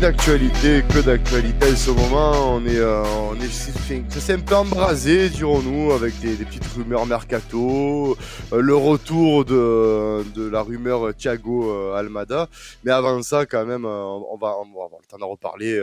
[0.00, 2.54] d'actualité, que d'actualité en ce moment.
[2.54, 7.06] On est, euh, on est, ça s'est un peu embrasé, dirons-nous, avec des, petites rumeurs
[7.06, 8.16] mercato,
[8.52, 12.48] euh, le retour de, de la rumeur Thiago euh, Almada.
[12.84, 15.80] Mais avant ça, quand même, on va, on avoir le temps d'en reparler.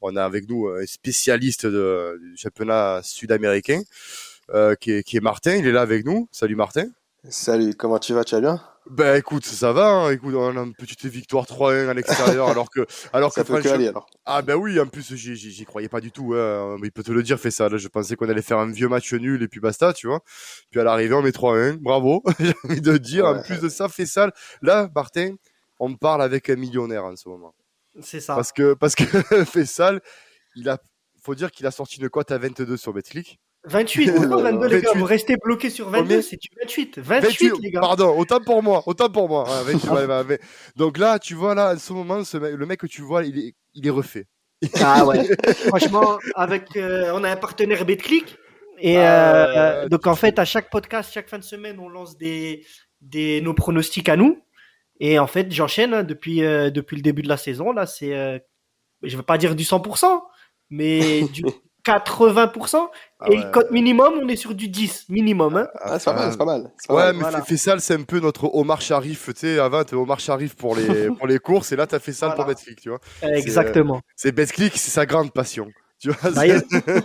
[0.00, 3.82] on a avec nous un spécialiste du championnat sud-américain,
[4.80, 5.56] qui est, qui est Martin.
[5.56, 6.28] Il est là avec nous.
[6.32, 6.86] Salut Martin.
[7.28, 8.24] Salut, comment tu vas?
[8.24, 8.71] Tu vas bien?
[8.90, 9.88] Ben écoute, ça va.
[9.88, 10.10] Hein.
[10.10, 12.80] Écoute, on a une petite victoire 3-1 à l'extérieur, alors que,
[13.12, 14.06] alors ça que peut aller, alors.
[14.24, 16.34] Ah ben oui, en plus j'y croyais pas du tout.
[16.34, 16.76] Hein.
[16.80, 17.68] Mais il peut te le dire, fait ça.
[17.68, 20.20] Là, je pensais qu'on allait faire un vieux match nul et puis basta, tu vois.
[20.70, 21.78] Puis à l'arrivée, on met 3-1.
[21.78, 23.26] Bravo, j'ai envie de dire.
[23.26, 24.30] En plus de ça, fait ça.
[24.62, 25.36] Là, Martin,
[25.78, 27.54] on me parle avec un millionnaire en ce moment.
[28.00, 28.34] C'est ça.
[28.34, 29.04] Parce que parce que
[29.44, 30.00] Fessal,
[30.56, 30.78] il a,
[31.22, 33.38] faut dire qu'il a sorti une cote à 22 sur Betclic.
[33.64, 36.98] 28, 22 les gars, vous restez bloqués sur 22, c'est du 28.
[36.98, 37.80] 28, les gars.
[37.80, 39.46] Pardon, autant pour moi, autant pour moi.
[40.76, 43.24] Donc là, tu vois, là, en ce moment, ce mec, le mec que tu vois,
[43.24, 44.26] il est, il est refait.
[44.80, 45.28] Ah ouais.
[45.68, 48.36] Franchement, avec, euh, on a un partenaire BetClick.
[48.78, 52.16] Et ah, euh, donc, en fait, à chaque podcast, chaque fin de semaine, on lance
[52.16, 52.66] des,
[53.00, 54.42] des, nos pronostics à nous.
[54.98, 57.72] Et en fait, j'enchaîne hein, depuis, euh, depuis le début de la saison.
[57.72, 58.42] Là, c'est,
[59.02, 60.20] je veux pas dire du 100%,
[60.70, 61.42] mais du
[61.84, 62.88] 80%.
[63.20, 65.56] Ah et cote minimum, on est sur du 10 minimum.
[65.56, 65.68] Hein.
[65.80, 66.72] Ah, c'est pas mal, c'est pas mal.
[66.88, 67.42] ouais, mais voilà.
[67.42, 69.26] Fessal, c'est un peu notre Omar Sharif.
[69.26, 72.00] Tu sais, avant, tu Omar Sharif pour les, pour les courses, et là, tu as
[72.00, 73.00] fait ça pour Betclic, tu vois.
[73.22, 74.00] Exactement.
[74.16, 75.68] C'est euh, Betclic, c'est sa grande passion.
[76.00, 76.42] Tu vois, bah,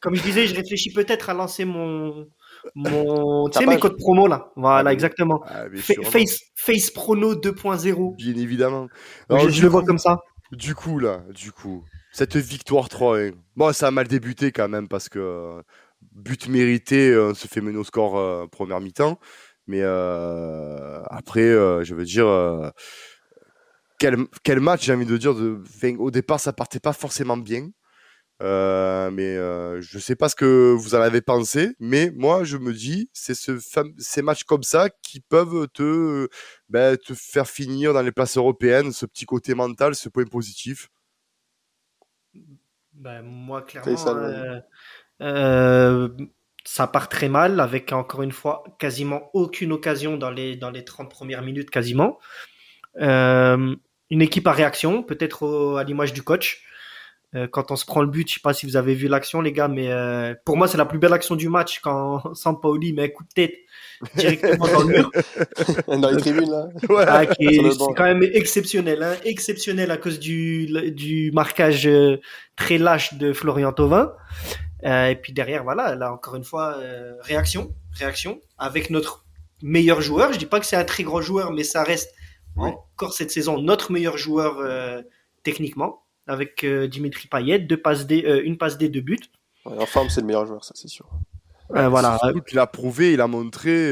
[0.00, 2.26] Comme je disais, je réfléchis peut-être à lancer mon.
[2.74, 4.52] Mon, tu sais, mes codes promo là.
[4.56, 5.42] Voilà, ah, exactement.
[5.46, 5.64] Ah,
[6.02, 8.16] face, face Prono 2.0.
[8.16, 8.88] Bien évidemment.
[9.30, 10.18] je, je le vois comme ça.
[10.52, 11.82] Du coup, là, du coup,
[12.14, 13.18] cette victoire 3
[13.56, 15.62] bon ça a mal débuté quand même parce que euh,
[16.12, 19.18] but mérité euh, on se fait mener au score euh, première mi-temps.
[19.66, 22.26] Mais après je veux dire
[23.98, 25.62] quel, quel match j'ai envie de dire de,
[25.98, 27.70] au départ ça partait pas forcément bien.
[28.40, 29.36] Mais
[29.80, 33.34] je sais pas ce que vous en avez pensé mais moi je me dis c'est
[33.34, 33.58] ce
[33.98, 36.28] ces matchs comme ça qui peuvent te
[36.68, 40.90] ben, te faire finir dans les places européennes ce petit côté mental ce point positif
[42.94, 44.60] ben, moi, clairement, euh,
[45.20, 46.08] euh,
[46.64, 50.84] ça part très mal avec encore une fois quasiment aucune occasion dans les, dans les
[50.84, 52.18] 30 premières minutes quasiment.
[53.00, 53.74] Euh,
[54.10, 56.62] une équipe à réaction, peut-être à l'image du coach.
[57.50, 59.50] Quand on se prend le but, je sais pas si vous avez vu l'action, les
[59.50, 59.90] gars, mais
[60.44, 63.28] pour moi, c'est la plus belle action du match quand Sampaoli met un coup de
[63.34, 63.56] tête
[64.16, 65.10] directement dans le mur.
[65.88, 66.68] dans les tribunes, là.
[67.06, 72.20] Ah, c'est quand même exceptionnel, hein, exceptionnel à cause du, du marquage euh,
[72.56, 74.12] très lâche de Florian Thauvin.
[74.82, 76.78] et puis derrière, voilà, là, encore une fois,
[77.22, 79.24] réaction, réaction avec notre
[79.62, 80.32] meilleur joueur.
[80.32, 82.14] Je dis pas que c'est un très grand joueur, mais ça reste
[82.56, 84.62] encore cette saison notre meilleur joueur
[85.42, 89.18] techniquement avec euh, Dimitri Payet, deux passes D, euh, une passe D, deux buts.
[89.64, 91.08] en forme, c'est le meilleur joueur, ça c'est sûr.
[91.74, 92.18] Euh, voilà.
[92.50, 93.90] Il a prouvé, il a montré,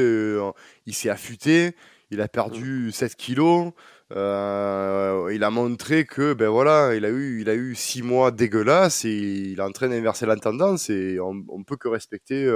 [0.85, 1.75] il s'est affûté,
[2.11, 3.15] il a perdu 7 mm.
[3.15, 3.71] kilos.
[4.11, 9.05] il a montré que ben voilà, il a eu, il a eu six mois dégueulasses
[9.05, 12.49] et il est en train d'inverser la tendance et on, on peut que respecter,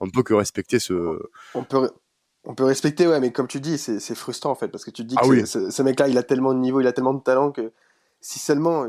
[0.00, 1.18] on peut que respecter ce.
[1.54, 1.90] On peut,
[2.44, 5.02] on peut respecter ouais, mais comme tu dis, c'est frustrant en fait parce que tu
[5.02, 7.22] te dis ah que ce mec-là, il a tellement de niveau, il a tellement de
[7.22, 7.72] talent que
[8.20, 8.86] si seulement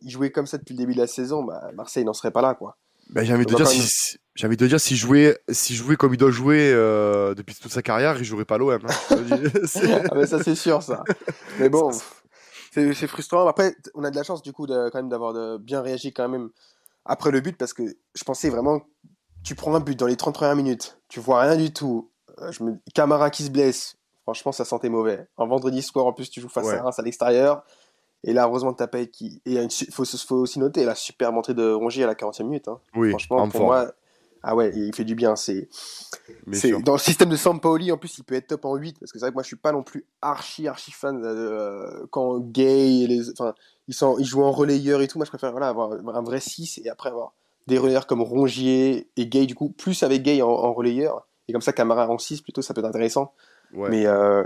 [0.00, 2.42] il jouait comme ça depuis le début de la saison, bah, Marseille n'en serait pas
[2.42, 2.76] là, quoi.
[3.10, 6.14] Bah, j'ai envie de dire, si, j'ai envie de dire, s'il jouait, si jouait comme
[6.14, 8.80] il doit jouer euh, depuis toute sa carrière, il jouerait pas l'OM.
[8.82, 9.16] Hein.
[10.10, 11.04] ah, ça c'est sûr, ça.
[11.58, 11.90] Mais bon,
[12.72, 13.46] c'est, frustrant.
[13.46, 16.28] Après, on a de la chance du coup de, quand même d'avoir bien réagi quand
[16.28, 16.50] même
[17.04, 17.82] après le but parce que
[18.14, 18.82] je pensais vraiment,
[19.44, 22.10] tu prends un but dans les 30 premières minutes, tu vois rien du tout.
[22.40, 22.78] Euh, je me...
[22.94, 25.26] Camara qui se blesse, franchement, ça sentait mauvais.
[25.38, 27.64] Un vendredi soir, en plus, tu joues face à Reims à l'extérieur.
[28.24, 29.42] Et là, heureusement, t'as pas qui.
[29.44, 32.68] Et il faut, faut, aussi noter la super montée de Rongier à la 40e minute.
[32.68, 32.78] Hein.
[32.94, 33.92] Oui, Franchement, pour moi,
[34.42, 35.36] ah ouais, il fait du bien.
[35.36, 35.68] C'est,
[36.84, 39.18] dans le système de Sampaoli, en plus, il peut être top en 8 parce que
[39.18, 42.38] c'est vrai que moi, je suis pas non plus archi archi fan de, euh, quand
[42.40, 43.54] Gay, les, enfin,
[43.86, 45.18] ils sont, ils jouent en relayeur et tout.
[45.18, 47.34] Moi, je préfère voilà avoir un vrai 6 et après avoir
[47.68, 51.62] des relayeurs comme Rongier et Gay du coup, plus avec Gay en, relayeur et comme
[51.62, 53.34] ça Camara en 6 plutôt, ça peut être intéressant.
[53.72, 53.90] Ouais.
[53.90, 54.42] Mais euh,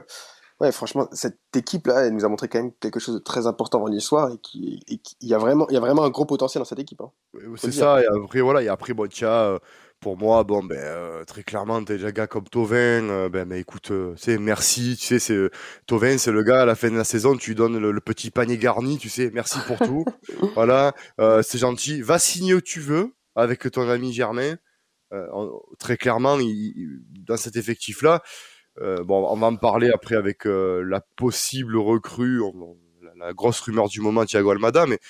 [0.60, 3.78] ouais, franchement, cette équipe-là, elle nous a montré quand même quelque chose de très important
[3.78, 4.82] vendredi soir et qui,
[5.20, 7.00] il y a vraiment, il y a vraiment un gros potentiel dans cette équipe.
[7.00, 7.10] Hein.
[7.56, 8.02] C'est ça.
[8.02, 9.58] Et après, voilà, et après, tiens,
[10.06, 13.58] pour moi, bon, ben, euh, très clairement, t'es déjà gars comme Tovin, euh, ben, mais
[13.58, 15.50] écoute, euh, c'est merci, tu sais, c'est
[15.88, 18.30] Tovin, c'est le gars à la fin de la saison, tu lui donnes le, petit
[18.30, 20.04] panier garni, tu sais, merci pour tout,
[20.54, 20.94] voilà,
[21.42, 24.54] c'est gentil, va signer où tu veux avec ton ami Germain,
[25.80, 28.22] très clairement, il, dans cet effectif-là,
[28.80, 32.40] euh, bon, on va en parler après avec euh, la possible recrue,
[33.16, 35.00] la, grosse rumeur du moment, Thiago Almada, mais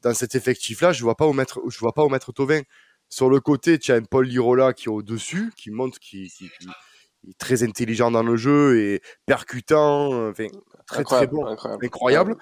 [0.00, 2.62] dans cet effectif-là, je vois pas où mettre, je vois pas où mettre Tovin.
[3.08, 7.38] Sur le côté, tu as un Paul Lirola qui est au-dessus, qui montre qu'il est
[7.38, 10.46] très intelligent dans le jeu et percutant, enfin,
[10.86, 11.46] très très bon,
[11.82, 12.36] incroyable.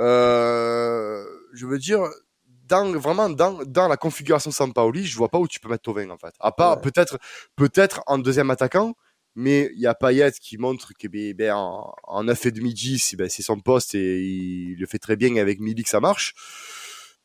[0.00, 2.02] Euh, je veux dire,
[2.68, 6.10] dans, vraiment dans, dans la configuration Sampaoli, je vois pas où tu peux mettre Tovin
[6.10, 6.34] en fait.
[6.40, 7.18] À part peut-être
[7.56, 8.94] peut-être en deuxième attaquant,
[9.34, 13.28] mais il y a Payet qui montre que ben, ben en, en 9,5 10, ben,
[13.28, 16.34] c'est son poste et il le fait très bien avec Milik, ça marche.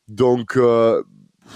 [0.08, 1.02] Donc euh,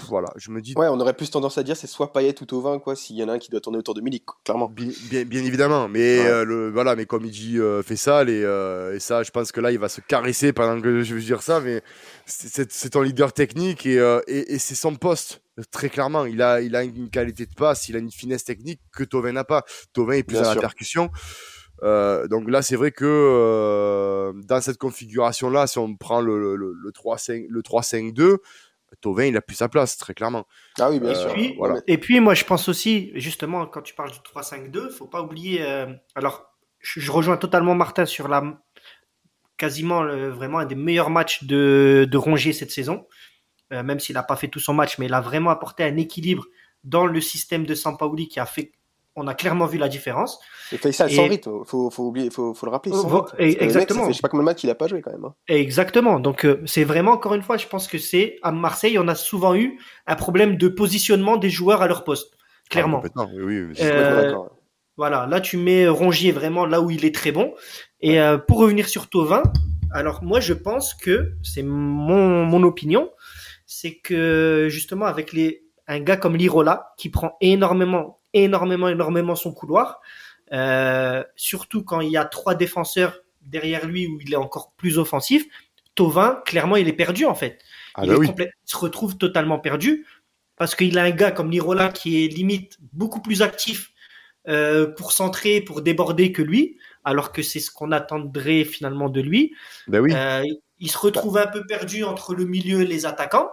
[0.07, 0.73] voilà, je me dis.
[0.75, 3.23] Ouais, on aurait plus tendance à dire c'est soit Payet ou Tovin, quoi, s'il y
[3.23, 4.69] en a un qui doit tourner autour de Milik, clairement.
[4.69, 8.43] Bien, bien, évidemment, mais euh, le, voilà, mais comme il dit, euh, fait ça, et,
[8.43, 11.21] euh, et, ça, je pense que là, il va se caresser pendant que je veux
[11.21, 11.81] dire ça, mais
[12.25, 15.41] c'est ton leader technique et, euh, et, et c'est son poste.
[15.71, 18.81] Très clairement, il a, il a une qualité de passe, il a une finesse technique
[18.91, 19.63] que Tovin n'a pas.
[19.93, 21.11] Tovin est plus à la percussion.
[21.83, 26.55] Euh, donc là, c'est vrai que euh, dans cette configuration-là, si on prend le, le,
[26.55, 28.37] le 3-5-2,
[29.01, 30.45] Tovin, il a plus sa place, très clairement.
[30.79, 31.31] Ah oui, bien euh, sûr.
[31.31, 31.81] Et puis, voilà.
[31.87, 35.61] et puis, moi, je pense aussi, justement, quand tu parles du 3-5-2, faut pas oublier.
[35.61, 38.59] Euh, alors, je, je, rejoins totalement Martin sur la
[39.57, 43.07] quasiment le, vraiment un des meilleurs matchs de, de Rongier cette saison.
[43.71, 45.97] Euh, même s'il n'a pas fait tout son match, mais il a vraiment apporté un
[45.97, 46.45] équilibre
[46.83, 48.73] dans le système de Sampaoli qui a fait
[49.15, 50.39] on a clairement vu la différence.
[50.71, 52.91] Et Faisal sans rythme, faut, faut oublier, faut, faut le rappeler.
[52.91, 54.01] Sans exactement.
[54.01, 55.25] Mec, fait, je sais pas combien de matchs il a pas joué quand même.
[55.25, 55.35] Hein.
[55.47, 56.19] Exactement.
[56.19, 59.15] Donc euh, c'est vraiment encore une fois, je pense que c'est à Marseille, on a
[59.15, 62.33] souvent eu un problème de positionnement des joueurs à leur poste,
[62.69, 63.03] clairement.
[63.15, 64.33] Ah, oui, oui, euh,
[64.97, 67.53] voilà, là tu mets Rongier vraiment là où il est très bon.
[68.01, 69.43] Et euh, pour revenir sur Tovin,
[69.91, 73.11] alors moi je pense que c'est mon, mon opinion,
[73.67, 79.53] c'est que justement avec les un gars comme Lirola qui prend énormément énormément, énormément son
[79.53, 80.01] couloir.
[80.51, 84.97] Euh, surtout quand il y a trois défenseurs derrière lui où il est encore plus
[84.97, 85.45] offensif.
[85.95, 87.59] Tovin, clairement, il est perdu en fait.
[87.95, 90.05] Ah il, bah se retrouve totalement perdu
[90.57, 93.91] parce qu'il a un gars comme Lirola qui est limite beaucoup plus actif
[94.47, 99.21] euh, pour centrer, pour déborder que lui, alors que c'est ce qu'on attendrait finalement de
[99.21, 99.53] lui.
[99.87, 100.13] Oui.
[100.13, 100.43] euh,
[100.79, 103.49] il se retrouve un peu perdu entre le milieu et les attaquants.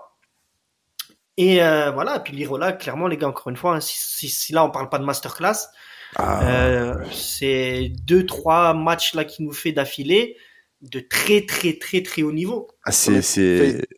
[1.41, 4.53] Et euh, voilà, et puis Lirola, clairement, les gars, encore une fois, hein, si, si,
[4.53, 5.69] là on parle pas de masterclass,
[6.17, 6.47] ah.
[6.47, 10.37] euh, c'est deux trois matchs là qui nous fait d'affilée
[10.83, 12.69] de très très très très haut niveau.
[12.85, 13.89] Ah c'est c'est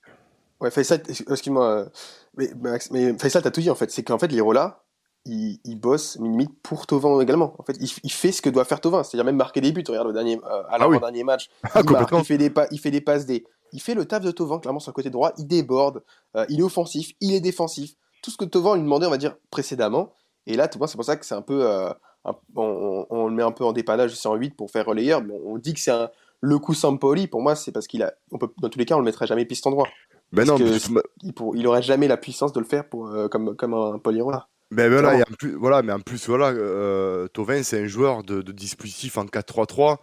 [0.61, 1.89] ouais Faisal, excuse-moi,
[2.37, 2.49] mais
[2.93, 4.85] mais Faisal t'as tout dit en fait, c'est qu'en fait Lirola,
[5.25, 7.56] il, il, bosse limite pour Tovin également.
[7.59, 9.83] En fait, il, il, fait ce que doit faire Tovin, c'est-à-dire même marquer des buts.
[9.88, 12.79] Regarde le dernier, euh, à l'avant-dernier match, ah, il, marque, il, fait des pas, il
[12.79, 15.33] fait des passes des, il fait le taf de Tovin, clairement, sur le côté droit.
[15.39, 16.03] Il déborde,
[16.37, 17.95] euh, il est offensif, il est défensif.
[18.23, 20.13] Tout ce que Tovin lui demandait, on va dire, précédemment.
[20.47, 21.67] Et là, c'est pour ça que c'est un peu.
[21.67, 21.91] Euh,
[22.25, 25.23] un, on, on, le met un peu en dépannage c'est en 8 pour faire relayeur.
[25.23, 25.93] Mais on dit que c'est
[26.41, 27.27] le coup Sampoli.
[27.27, 28.13] Pour moi, c'est parce qu'il a.
[28.31, 29.89] On peut, dans tous les cas, on le mettrait jamais piston droit.
[30.33, 30.79] Ben non, mais...
[31.23, 33.99] il, pour, il aurait jamais la puissance de le faire pour, euh, comme, comme un
[33.99, 34.49] Polirola.
[34.71, 38.23] Ben voilà, et en plus, voilà, mais en plus, voilà, euh, Tovin, c'est un joueur
[38.23, 39.99] de, de dispositif en 4-3-3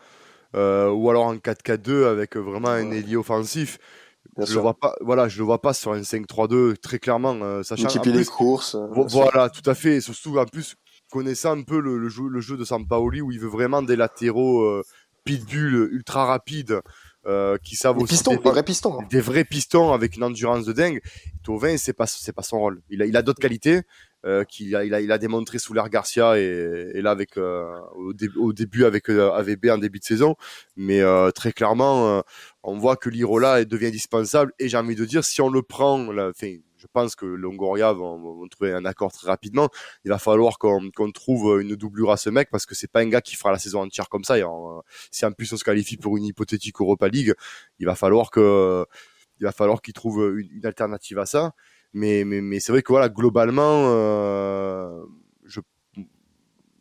[0.56, 3.78] euh, ou alors en 4-4-2 avec vraiment un ailier offensif.
[4.36, 4.60] Bien je sûr.
[4.60, 7.84] le vois pas, voilà, je le vois pas sur un 5-3-2 très clairement, euh, sachant
[7.84, 8.76] Multiplier les courses.
[8.76, 9.96] Euh, voilà, tout à fait.
[9.96, 10.76] Et surtout, en plus,
[11.12, 13.96] connaissant un peu le, le, jeu, le jeu de Sampaoli où il veut vraiment des
[13.96, 14.84] latéraux euh,
[15.26, 16.82] pitbull ultra rapides.
[17.26, 18.98] Euh, qui savent des aussi pistons, des, vrais pistons.
[19.10, 21.02] des vrais pistons avec une endurance de dingue.
[21.44, 22.82] Tovin, c'est pas c'est pas son rôle.
[22.90, 23.82] Il a il a d'autres qualités,
[24.26, 27.80] euh, qu'il a, il a, il a démontré sous l'air Garcia et, là avec euh,
[27.96, 30.36] au, dé, au, début avec euh, AVB en début de saison,
[30.76, 31.02] mais
[31.34, 32.24] très clairement
[32.64, 36.12] on voit que l'Irola devient indispensable et j'ai envie de dire si on le prend,
[36.12, 38.18] là, je pense que Longoria va
[38.52, 39.70] trouver un accord très rapidement.
[40.04, 43.00] Il va falloir qu'on qu trouve une doublure à ce mec parce que c'est pas
[43.00, 44.38] un gars qui fera la saison entière comme ça.
[44.38, 47.34] Et en, si en plus on se qualifie pour une hypothétique Europa League,
[47.80, 48.86] il va falloir que
[49.42, 51.54] va falloir qu'il trouve une alternative à ça.
[51.94, 55.04] Mais, mais, mais c'est vrai que voilà, globalement, euh,
[55.46, 55.60] je,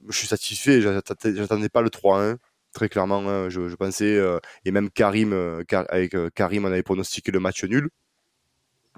[0.08, 0.80] je suis satisfait.
[0.80, 2.36] J'attendais pas le 3-1
[2.72, 3.26] très clairement.
[3.28, 7.30] Hein, je, je, pensais euh, et même Karim, euh, avec euh, Karim, on avait pronostiqué
[7.32, 7.88] le match nul.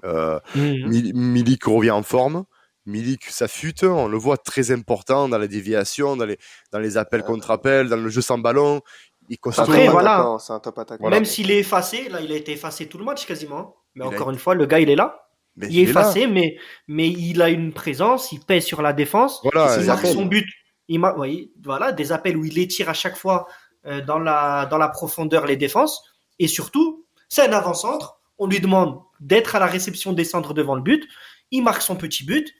[0.03, 1.13] Euh, mmh.
[1.13, 2.45] Milik revient en forme.
[2.87, 6.39] Milik s'affûte, on le voit très important dans les déviations, dans les,
[6.71, 8.81] dans les appels contre appels, dans le jeu sans ballon.
[9.29, 10.35] Il Après, voilà.
[10.49, 11.09] Un top attaquant.
[11.09, 13.75] Même s'il est effacé, là, il a été effacé tout le match quasiment.
[13.93, 14.31] Mais il encore a...
[14.33, 15.29] une fois, le gars, il est là.
[15.61, 19.39] Mais il est effacé, mais, mais il a une présence, il pèse sur la défense.
[19.43, 20.47] Voilà, il marque son but.
[20.87, 23.47] Il marque, oui, voilà, des appels où il étire à chaque fois
[23.85, 26.03] euh, dans, la, dans la profondeur les défenses.
[26.39, 28.19] Et surtout, c'est un avant-centre.
[28.39, 31.07] On lui demande d'être à la réception des centres devant le but.
[31.51, 32.53] Il marque son petit but.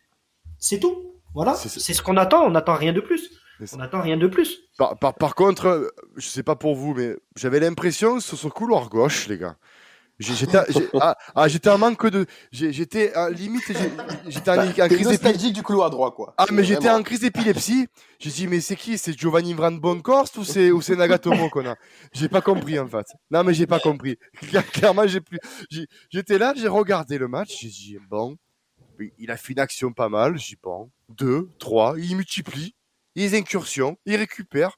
[0.60, 1.16] C'est tout.
[1.34, 1.56] Voilà.
[1.56, 2.46] C'est ce qu'on attend.
[2.46, 3.32] On n'attend rien de plus.
[3.74, 4.60] On n'attend rien de plus.
[4.78, 8.90] Par, par, par, contre, je sais pas pour vous, mais j'avais l'impression sur ce couloir
[8.90, 9.56] gauche, les gars,
[10.22, 10.60] J'étais,
[11.00, 13.64] ah, ah, j'étais en manque de, j'étais limite,
[14.28, 16.36] j'étais en, bah, crise d'épilepsie du couloir droit, quoi.
[16.38, 17.88] Ah, mais j'étais en crise d'épilepsie.
[18.20, 19.00] J'ai dit, mais c'est qui?
[19.00, 21.76] C'est Giovanni Van ou c'est ou c'est Nagatomo qu'on a
[22.14, 23.08] J'ai pas compris en fait.
[23.32, 24.18] Non, mais j'ai pas compris.
[24.74, 25.40] Clairement, j'ai plus.
[26.12, 27.58] J'étais là, j'ai regardé le match.
[27.60, 28.38] J'ai dit, bon,
[29.18, 30.38] il a fait une action pas mal.
[30.38, 32.76] J'ai bon, deux, trois, il multiplie,
[33.16, 34.78] il incursions, il récupère.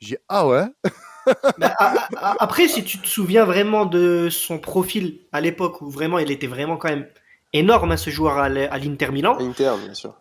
[0.00, 0.66] J'ai ah ouais?
[2.38, 6.46] après, si tu te souviens vraiment de son profil à l'époque où vraiment il était
[6.46, 7.06] vraiment quand même
[7.52, 9.38] énorme, hein, ce joueur à l'Inter Milan.
[9.40, 10.14] Inter, bien sûr.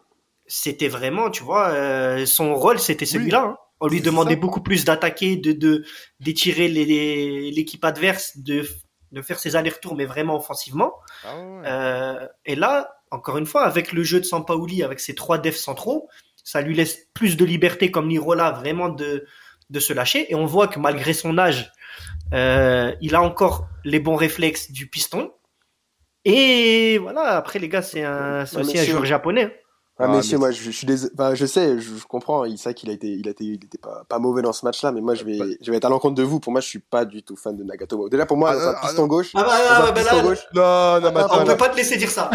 [0.45, 3.43] C'était vraiment, tu vois, euh, son rôle c'était celui-là.
[3.43, 3.57] Hein.
[3.79, 5.83] On lui demandait beaucoup plus d'attaquer, de
[6.19, 8.65] d'étirer l'équipe adverse, de
[9.13, 10.93] de faire ses allers-retours, mais vraiment offensivement.
[11.23, 15.37] Ah euh, et là, encore une fois, avec le jeu de Sampaoli, avec ses trois
[15.37, 16.09] defs centraux,
[16.43, 19.25] ça lui laisse plus de liberté comme Nirola, vraiment de
[19.73, 20.31] de se lâcher.
[20.31, 21.71] Et on voit que malgré son âge,
[22.33, 25.31] euh, il a encore les bons réflexes du piston.
[26.23, 29.43] Et voilà, après les gars, c'est un, aussi un joueur japonais.
[29.43, 29.51] Hein.
[29.99, 33.27] Ah, ah moi je, suis je sais, je, comprends, il sait qu'il a été, il
[33.27, 35.69] a été, il était pas, pas mauvais dans ce match-là, mais moi je vais, je
[35.69, 36.39] vais être à l'encontre de vous.
[36.39, 38.09] Pour moi, je suis pas du tout fan de Nagatomo.
[38.09, 39.31] Déjà pour moi, ah, un piston gauche.
[39.35, 40.39] Ah bah, bah, piston gauche.
[40.55, 42.31] Non, non, non, on peut pas te laisser dire ça.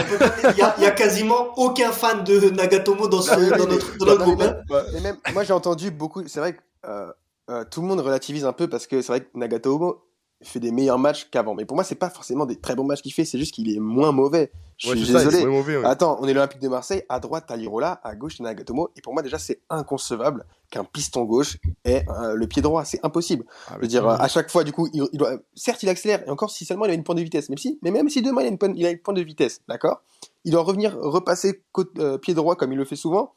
[0.50, 4.06] Il y, a, y a quasiment aucun fan de Nagatomo dans, ce, dans notre, dans
[4.06, 4.42] notre groupe.
[4.42, 5.00] Hein.
[5.02, 6.22] même, moi j'ai entendu beaucoup.
[6.28, 7.10] C'est vrai que euh,
[7.48, 10.04] euh, tout le monde relativise un peu parce que c'est vrai que Nagatomo
[10.42, 11.54] fait des meilleurs matchs qu'avant.
[11.54, 13.74] Mais pour moi, c'est pas forcément des très bons matchs qu'il fait, c'est juste qu'il
[13.74, 14.52] est moins mauvais.
[14.76, 15.44] Je suis désolé.
[15.84, 18.90] Attends, on est l'Olympique de Marseille, à droite, t'as Lirola, à gauche, Nagatomo.
[18.96, 22.84] Et pour moi, déjà, c'est inconcevable qu'un piston gauche ait euh, le pied droit.
[22.84, 23.44] C'est impossible.
[23.66, 25.38] Ah, je veux dire, à chaque fois, du coup, il, doit...
[25.54, 27.48] certes, il accélère, et encore si seulement il a une pointe de vitesse.
[27.48, 29.22] Même si, mais même si demain, il a une pointe, il a une pointe de
[29.22, 30.02] vitesse, d'accord?
[30.44, 31.64] Il doit revenir repasser
[31.98, 33.34] euh, pied droit comme il le fait souvent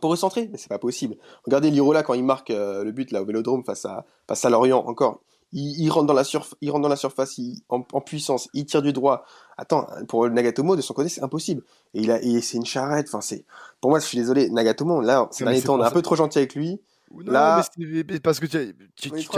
[0.00, 1.16] pour recentrer, mais c'est pas possible.
[1.44, 4.50] Regardez Lirola quand il marque euh, le but là au Vélodrome face à face à
[4.50, 5.20] Lorient encore.
[5.54, 8.94] Il, rentre dans la surf, il rentre dans la surface en, puissance, il tire du
[8.94, 9.26] droit.
[9.58, 11.62] Attends, pour Nagatomo de son côté c'est impossible.
[11.92, 13.08] Et il a c'est une charrette.
[13.08, 13.44] Enfin c'est
[13.82, 16.54] pour moi je suis désolé Nagatomo là c'est on est un peu trop gentil avec
[16.54, 16.80] lui.
[17.14, 19.28] Non, là, mais parce que tu, tu, tu,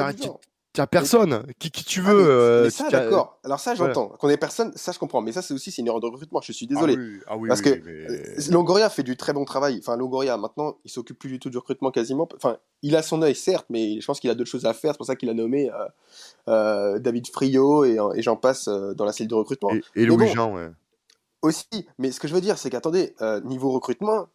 [0.74, 1.44] T'as personne.
[1.60, 2.28] Qui, qui tu ah, veux.
[2.28, 3.38] Euh, ça, d'accord.
[3.44, 4.08] Alors ça, j'entends.
[4.08, 5.22] Qu'on ait personne, ça, je comprends.
[5.22, 6.40] Mais ça, c'est aussi une erreur de recrutement.
[6.42, 6.96] Je suis désolé.
[7.28, 9.78] Ah oui, ah Parce que euh, Longoria fait du très bon travail.
[9.78, 12.28] Enfin, Longoria, maintenant, il s'occupe plus du tout du recrutement quasiment.
[12.34, 14.94] Enfin, il a son œil, certes, mais je pense qu'il a d'autres choses à faire.
[14.94, 15.70] C'est pour ça qu'il a nommé
[16.48, 19.70] euh, David Frio et, j'en passe dans la cellule de recrutement.
[19.94, 20.70] Et, Louis Jean, ouais.
[21.42, 21.86] Aussi.
[21.98, 23.14] Mais ce que je veux dire, c'est qu'attendez,
[23.44, 24.26] niveau recrutement,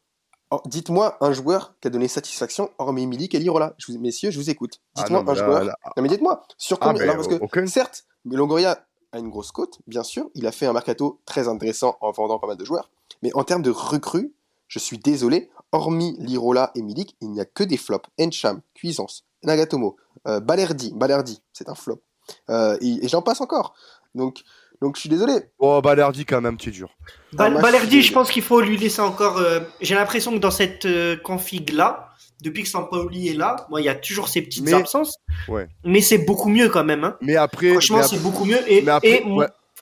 [0.51, 3.75] Oh, dites-moi un joueur qui a donné satisfaction hormis Milik et Lirola.
[3.77, 4.82] Je vous, messieurs, je vous écoute.
[4.96, 5.63] Ah dites-moi un joueur.
[5.63, 7.13] Non mais dites-moi sur ah, combien.
[7.13, 10.29] parce que certes, Longoria a une grosse cote, bien sûr.
[10.34, 12.89] Il a fait un mercato très intéressant en vendant pas mal de joueurs.
[13.22, 14.34] Mais en termes de recrues,
[14.68, 15.51] je suis désolé.
[15.72, 18.10] Hormis Lirola et Milik, il n'y a que des flops.
[18.20, 22.01] Encham, Cuisance, Nagatomo, euh, Balerdi, Balerdi, c'est un flop.
[22.50, 23.75] Euh, et j'en passe encore.
[24.15, 24.41] Donc
[24.81, 25.33] donc je suis désolé.
[25.57, 26.89] Oh, Balerdi quand même, tu es dur.
[27.33, 29.38] Balerdi, je pense qu'il faut lui laisser encore.
[29.38, 32.09] Euh, j'ai l'impression que dans cette euh, config là,
[32.41, 35.17] depuis que Sampaoli est là, moi il y a toujours ces petites absences.
[35.48, 35.67] Ouais.
[35.83, 37.03] Mais c'est beaucoup mieux quand même.
[37.03, 37.17] Hein.
[37.21, 38.59] Mais après, franchement, c'est beaucoup mieux.
[38.71, 38.83] Et,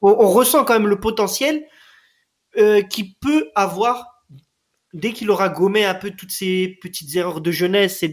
[0.01, 1.65] on, ressent quand même le potentiel
[2.57, 4.16] euh, qui peut avoir
[4.93, 8.03] dès qu'il aura gommé un peu toutes ces petites erreurs de jeunesse,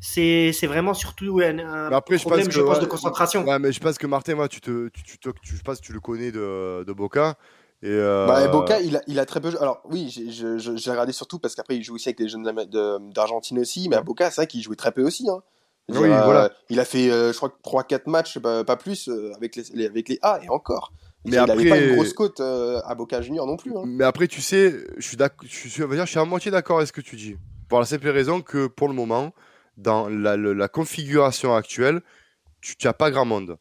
[0.00, 3.44] c'est c'est vraiment surtout un, après, problème, je, pense, de concentration.
[3.44, 5.86] Ouais, mais je pense que Martin, moi, tu te, tu, tu, tu, je pense que
[5.86, 7.36] tu le connais de, de Boca.
[7.80, 8.26] Et euh...
[8.26, 9.52] bah, Boca, il a, il a très peu.
[9.60, 12.44] Alors oui, j'ai regardé surtout parce qu'après il joue aussi avec les jeunes
[13.14, 15.28] d'Argentine aussi, mais à Boca, c'est vrai qu'il jouait très peu aussi.
[15.30, 15.42] Hein.
[15.88, 16.44] Oui, voilà.
[16.44, 19.86] Euh, il a fait, euh, je crois, 3-4 matchs, pas, pas plus, euh, avec les,
[19.86, 20.92] avec les A et encore.
[21.24, 23.76] Mais il n'avait pas une grosse côte euh, à Boca Junior non plus.
[23.76, 23.82] Hein.
[23.86, 26.92] Mais après, tu sais, je suis, je suis, je suis à moitié d'accord avec ce
[26.92, 27.36] que tu dis.
[27.68, 29.34] Pour la simple raison que pour le moment,
[29.76, 32.00] dans la, la configuration actuelle,
[32.60, 33.58] tu n'as pas grand monde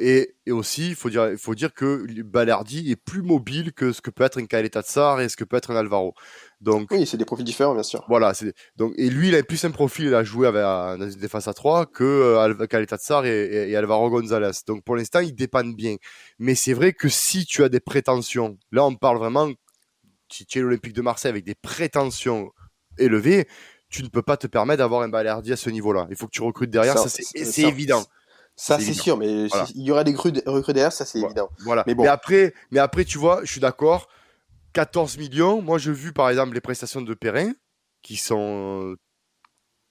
[0.00, 3.92] et, et, aussi, il faut dire, il faut dire que Balardi est plus mobile que
[3.92, 6.14] ce que peut être un Caleta Tsar et ce que peut être un Alvaro.
[6.60, 8.04] Donc, oui, c'est des profils différents, bien sûr.
[8.08, 8.32] Voilà,
[8.76, 11.54] donc et lui, il a plus un profil à jouer avec dans une défense à
[11.54, 14.50] 3 que euh, et, et, Alvaro Gonzalez.
[14.66, 15.96] Donc pour l'instant, ils dépendent bien.
[16.38, 19.50] Mais c'est vrai que si tu as des prétentions, là, on parle vraiment,
[20.30, 22.50] si tu es l'Olympique de Marseille avec des prétentions
[22.98, 23.46] élevées,
[23.88, 26.06] tu ne peux pas te permettre d'avoir un Balardi à ce niveau-là.
[26.10, 28.04] Il faut que tu recrutes derrière, ça, ça c'est évident.
[28.60, 31.48] Ça, c'est sûr, mais il y aura des recrues derrière, ça, c'est évident.
[31.60, 31.82] Voilà.
[31.86, 32.02] Mais, bon.
[32.02, 34.06] mais, après, mais après, tu vois, je suis d'accord.
[34.74, 35.62] 14 millions.
[35.62, 37.52] Moi, j'ai vu, par exemple, les prestations de Perrin,
[38.02, 38.96] qui sont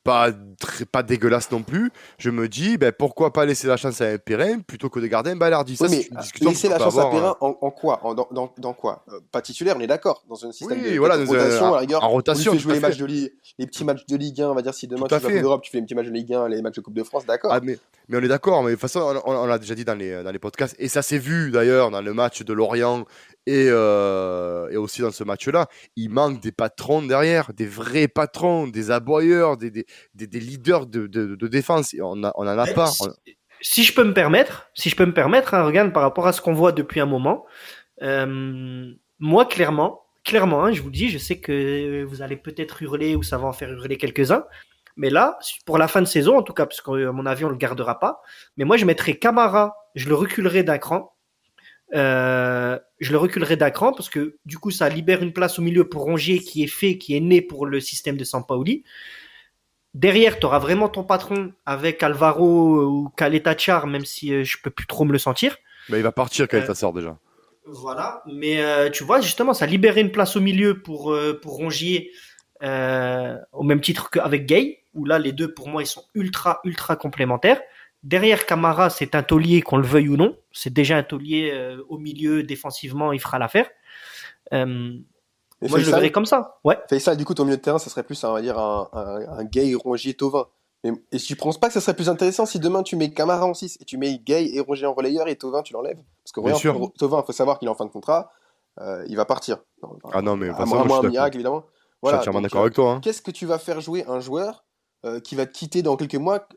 [0.09, 1.91] pas très, pas dégueulasse non plus.
[2.17, 5.07] Je me dis, ben, pourquoi pas laisser la chance à un Perrin plutôt que de
[5.07, 7.99] garder un Balardi Ça, oui, mais laisser la chance à Perrin en, en, quoi?
[8.03, 9.03] En, dans, dans, quoi?
[9.09, 12.03] Euh, Pas titulaire, on est d'accord, dans un système de, voilà, rotation, à la rigueur.
[12.03, 14.61] En rotation, tu les, matchs de Ligue, les petits matchs de Ligue 1, on va
[14.61, 16.49] dire, si demain tu vas en Europe, tu fais les petits matchs de Ligue 1,
[16.49, 17.51] les matchs de Coupe de France, d'accord.
[17.53, 19.85] Ah, mais, mais on est d'accord, mais de toute façon, on, on l'a déjà dit
[19.85, 23.05] dans les, dans les podcasts, et ça s'est vu d'ailleurs dans le match de Lorient
[23.45, 28.67] et, euh, et, aussi dans ce match-là, il manque des patrons derrière, des vrais patrons,
[28.67, 31.95] des aboyeurs, des, des, des, leaders de, de, de, défense.
[32.01, 32.91] On n'en on a pas.
[33.61, 36.33] Si, je peux me permettre, si je peux me permettre, hein, regarde par rapport à
[36.33, 37.45] ce qu'on voit depuis un moment,
[38.01, 43.15] euh, moi clairement, clairement, hein, je vous dis, je sais que vous allez peut-être hurler
[43.15, 44.45] ou ça va en faire hurler quelques-uns,
[44.95, 47.49] mais là, pour la fin de saison, en tout cas, parce qu'à mon avis, on
[47.49, 48.21] le gardera pas,
[48.57, 51.13] mais moi je mettrai Camara, je le reculerai d'un cran
[51.95, 55.87] euh, je le reculerai d'acran parce que du coup ça libère une place au milieu
[55.87, 58.83] pour Rongier qui est fait, qui est né pour le système de Sampaoli.
[59.95, 64.69] Derrière, tu auras vraiment ton patron avec Alvaro ou Caletachar, même si euh, je peux
[64.69, 65.57] plus trop me le sentir.
[65.89, 67.17] Mais il va partir Caletachar déjà.
[67.65, 72.11] Voilà, mais euh, tu vois justement, ça libérait une place au milieu pour pour Rongier
[72.61, 76.95] au même titre qu'avec Gay, où là les deux pour moi ils sont ultra ultra
[76.95, 77.61] complémentaires.
[78.03, 80.35] Derrière Camara, c'est un taulier, qu'on le veuille ou non.
[80.53, 83.69] C'est déjà un taulier euh, au milieu, défensivement, il fera l'affaire.
[84.53, 84.93] Euh,
[85.61, 86.59] moi, je le verrais comme ça.
[86.63, 86.77] Ouais.
[86.99, 89.43] ça, du coup, ton milieu de terrain, ça serait plus, on va dire, un, un,
[89.43, 90.47] Gay, Rongier, Tovin.
[90.85, 93.45] Mais, et tu penses pas que ça serait plus intéressant si demain tu mets Camara
[93.45, 95.99] en 6 et tu mets Gay et Rongier en relayeur et Tovin, tu l'enlèves?
[96.23, 98.31] Parce que regarde, Tovin, il faut savoir qu'il est en fin de contrat,
[98.79, 99.57] euh, il va partir.
[100.13, 101.65] ah non, mais à, un miracle, évidemment.
[102.01, 102.93] Voilà, je suis d'accord avec toi.
[102.93, 102.99] Hein.
[103.01, 104.63] Qu'est-ce que tu vas faire jouer un joueur
[105.23, 106.47] qui va te quitter dans quelques mois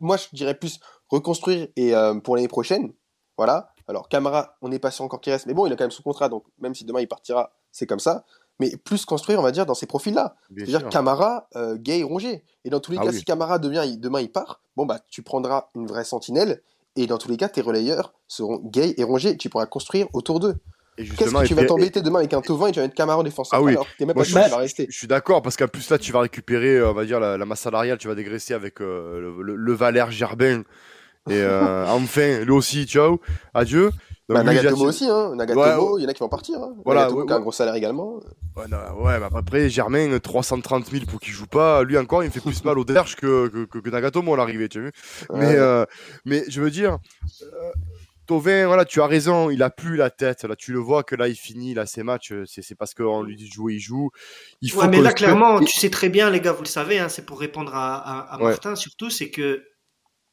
[0.00, 2.92] moi, je dirais plus reconstruire et euh, pour l'année prochaine.
[3.36, 3.72] Voilà.
[3.86, 5.90] Alors, Camara, on n'est pas sûr encore qu'il reste, mais bon, il a quand même
[5.90, 8.24] sous contrat, donc même si demain il partira, c'est comme ça.
[8.60, 10.36] Mais plus construire, on va dire, dans ces profils-là.
[10.56, 12.44] C'est-à-dire Camara, euh, Gay, Rongier.
[12.64, 15.22] Et dans tous les ah cas, si Camara devient, demain il part, bon, bah, tu
[15.22, 16.62] prendras une vraie sentinelle.
[16.94, 19.36] Et dans tous les cas, tes relayeurs seront Gay et Rongier.
[19.36, 20.54] Tu pourras construire autour d'eux.
[20.96, 23.22] Qu'est-ce que tu vas t'embêter demain avec un Tovin et tu vas mettre Camara en
[23.22, 23.72] défenseur ah oui.
[23.72, 24.86] alors même pas je, va rester.
[24.88, 27.44] Je suis d'accord parce qu'en plus là tu vas récupérer euh, on va dire la,
[27.44, 30.62] masse salariale, tu vas dégraisser avec euh, le, le, Valère Gerbin
[31.28, 33.20] et euh, enfin lui aussi ciao,
[33.54, 33.90] adieu.
[34.26, 35.34] Donc, bah, Nagatomo aussi, hein.
[35.34, 36.58] Nagatomo, il y en a qui vont partir.
[36.58, 36.72] Hein.
[36.82, 38.20] Voilà, Nagatomo qui a un gros salaire également.
[38.56, 41.82] Ouais, non, ouais mais après, Germain, 330 000 pour qu'il joue pas.
[41.82, 44.70] Lui encore, il me fait plus mal au derche que, que, que, Nagatomo à l'arrivée,
[44.70, 44.92] tu as vu.
[45.34, 45.84] Mais, euh,
[46.24, 46.98] mais je veux dire,
[48.26, 50.44] Tovin, voilà, tu as raison, il a plus la tête.
[50.44, 52.32] Là, tu le vois que là, il finit là ses matchs.
[52.32, 54.10] Euh, c'est parce qu'on lui dit de jouer, il joue.
[54.60, 57.08] Il faut mais là, clairement, tu sais très bien, les gars, vous le savez, hein,
[57.08, 59.64] c'est pour répondre à, Martin surtout, c'est que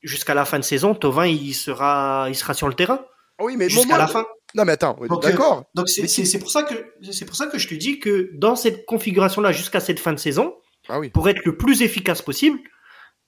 [0.01, 3.05] jusqu'à la fin de saison, Tovin, il sera, il sera sur le terrain.
[3.37, 4.25] Ah oui, mais jusqu'à la fin.
[4.53, 5.63] Non, mais attends, d'accord.
[5.75, 6.73] Donc c'est pour ça que
[7.11, 10.19] c'est pour ça que je te dis que dans cette configuration-là, jusqu'à cette fin de
[10.19, 10.55] saison,
[10.89, 11.09] ah oui.
[11.09, 12.59] pour être le plus efficace possible,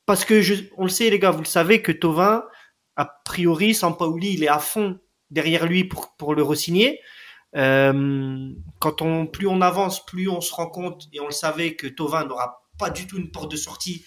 [0.05, 2.43] parce que je, on le sait, les gars, vous le savez que Tovin
[2.95, 4.99] a priori, Sampaoli, il est à fond
[5.31, 6.99] derrière lui pour, pour le re-signer.
[7.55, 11.75] Euh, quand on, plus on avance, plus on se rend compte, et on le savait,
[11.75, 14.05] que Tovin n'aura pas du tout une porte de sortie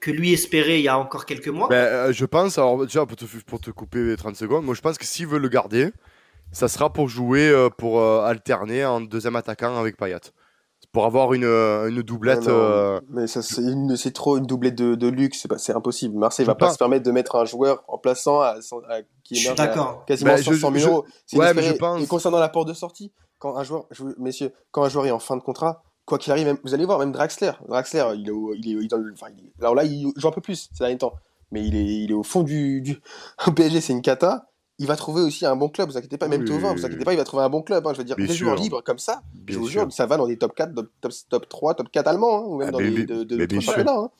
[0.00, 1.68] que lui espérait il y a encore quelques mois.
[1.68, 3.16] Ben, euh, je pense, alors déjà pour
[3.60, 5.90] te, couper 30 secondes, moi je pense que s'il veut le garder,
[6.50, 10.20] ça sera pour jouer, euh, pour alterner en deuxième attaquant avec Payet
[10.92, 12.46] pour avoir une, euh, une doublette.
[12.48, 16.16] Euh, mais ça, c'est trop une doublette de, de luxe, c'est impossible.
[16.18, 18.56] Marseille va pas, se permettre de mettre un joueur en plaçant à,
[19.24, 20.04] qui est d'accord.
[20.04, 21.06] quasiment 500 bah, 000 euros.
[21.32, 22.02] Ouais, mais je pense...
[22.02, 23.86] Et concernant la porte de sortie, quand un joueur,
[24.18, 26.98] messieurs, quand un joueur est en fin de contrat, quoi qu'il arrive, vous allez voir,
[26.98, 29.28] même Draxler, Draxler, il est, il est, dans le, enfin,
[29.60, 31.14] alors là, il joue un peu plus ces derniers temps,
[31.50, 33.00] mais il est, il est au fond du, du...
[33.46, 34.51] au PSG, c'est une cata
[34.82, 37.12] il va trouver aussi un bon club, vous inquiétez pas, même Tovin, vous inquiétez pas,
[37.12, 37.86] il va trouver un bon club.
[37.86, 40.26] Hein, je veux dire, des joueurs libres comme ça, je vous jure, ça va dans
[40.26, 43.04] des top 4, top, top, 3, top 4 allemands, hein, ou même ah, dans les
[43.04, 43.92] de, de, championnats.
[43.92, 44.10] Hein.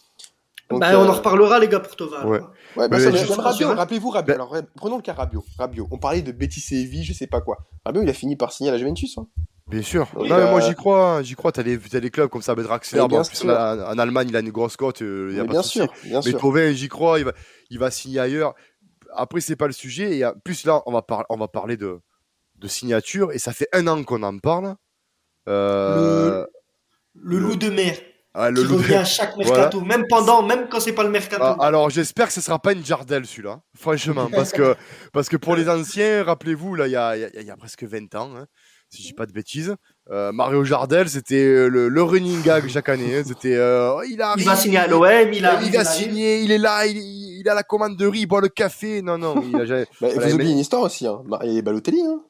[0.71, 2.25] bah, on en euh, reparlera, les gars, pour Tovin.
[2.25, 2.41] Ouais,
[2.77, 4.35] ouais bah, ça, Rabiot, rappelez-vous Rabiot.
[4.35, 5.45] Alors, prenons le cas Rabiot.
[5.59, 5.89] Rabiot.
[5.91, 7.59] On parlait de Betis Séville, je sais pas quoi.
[7.85, 9.19] Rabiot, il a fini par signer à la Juventus.
[9.19, 9.27] Hein.
[9.67, 10.09] Bien sûr.
[10.17, 11.51] non, mais moi j'y crois, j'y crois.
[11.51, 11.79] T'as des,
[12.11, 13.01] clubs comme ça, Draxler.
[13.09, 15.03] Bon, en, plus, en Allemagne, il a une grosse cote.
[15.03, 17.19] Euh, bien, sûr, bien mais Tovin, j'y crois.
[17.19, 17.33] Il va,
[17.71, 18.55] il va signer ailleurs
[19.15, 20.19] après, c'est pas le sujet.
[20.19, 22.01] Et plus là, on va, on va parler de,
[22.57, 23.33] de signature.
[23.33, 24.77] Et ça fait un an qu'on en parle.
[25.49, 26.47] Euh,
[27.15, 27.97] le, loup de mer.
[28.35, 31.43] Ah, le qui revient à chaque mercato, même pendant, même quand c'est pas le mercato.
[31.45, 34.75] Ah, alors j'espère que ce sera pas une Jardel celui-là, franchement, parce que
[35.13, 38.31] parce que pour les anciens, rappelez-vous là, il y a, y a, presque 20 ans,
[38.35, 38.47] hein,
[38.89, 39.77] si je dis pas de bêtises,
[40.11, 43.19] euh, Mario Jardel, c'était le, le, running gag chaque année.
[43.19, 46.53] Hein, c'était euh, il, il va signer à l'OM, il a, il, a signé, il
[46.53, 46.97] est là, il,
[47.43, 49.03] il a la commande de riz, il boit le café.
[49.03, 49.43] Non, non.
[49.43, 49.87] Il a jamais...
[50.01, 51.07] bah, vous oubliez une histoire aussi.
[51.07, 51.23] Hein.
[51.45, 52.01] Il y a Balotelli.
[52.01, 52.23] Hein.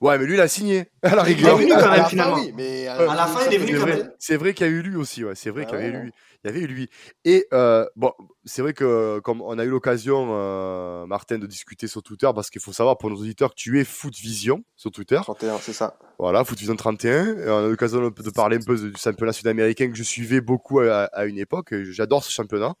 [0.00, 0.90] Ouais, mais lui, il a signé.
[1.02, 1.60] À la rigueur.
[1.60, 2.36] Il est venu quand même, finalement.
[2.36, 4.12] Oui, mais à la fin, il est venu quand même.
[4.18, 5.34] C'est vrai qu'il y a eu lui aussi, ouais.
[5.34, 6.12] C'est vrai ah qu'il y avait lui.
[6.44, 6.88] Il y avait lui.
[7.24, 8.12] Et euh, bon,
[8.44, 12.50] c'est vrai que comme on a eu l'occasion, euh, Martin, de discuter sur Twitter, parce
[12.50, 15.18] qu'il faut savoir pour nos auditeurs que tu es Foot Vision sur Twitter.
[15.22, 15.98] 31, c'est ça.
[16.18, 17.38] Voilà, Foot Vision 31.
[17.38, 20.40] Et on a eu l'occasion de parler un peu du championnat sud-américain que je suivais
[20.40, 21.74] beaucoup à, à une époque.
[21.90, 22.74] J'adore ce championnat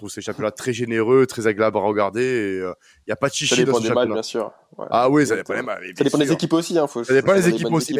[0.00, 2.22] trouve ces championnats très généreux, très agréables à regarder.
[2.22, 2.72] Il euh,
[3.06, 4.14] n'y a pas de chichi dans ce championnat.
[4.14, 4.52] bien sûr.
[4.90, 6.78] Ah oui, ça dépend des Ça dépend des équipes aussi.
[6.78, 7.98] Hein, faut, ça dépend des équipes aussi.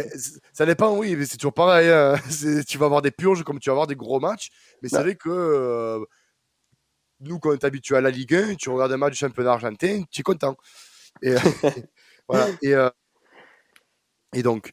[0.52, 1.90] ça dépend, oui, mais c'est toujours pareil.
[2.00, 2.14] Hein.
[2.66, 4.50] Tu vas avoir des purges comme tu vas avoir des gros matchs.
[4.82, 6.04] Mais c'est vrai que euh,
[7.20, 9.52] nous, quand on est habitué à la Ligue 1, tu regardes un match du championnat
[9.52, 10.56] argentin, tu es content.
[11.22, 11.34] Et,
[12.28, 12.48] voilà.
[12.62, 12.90] Et, euh,
[14.34, 14.70] et donc,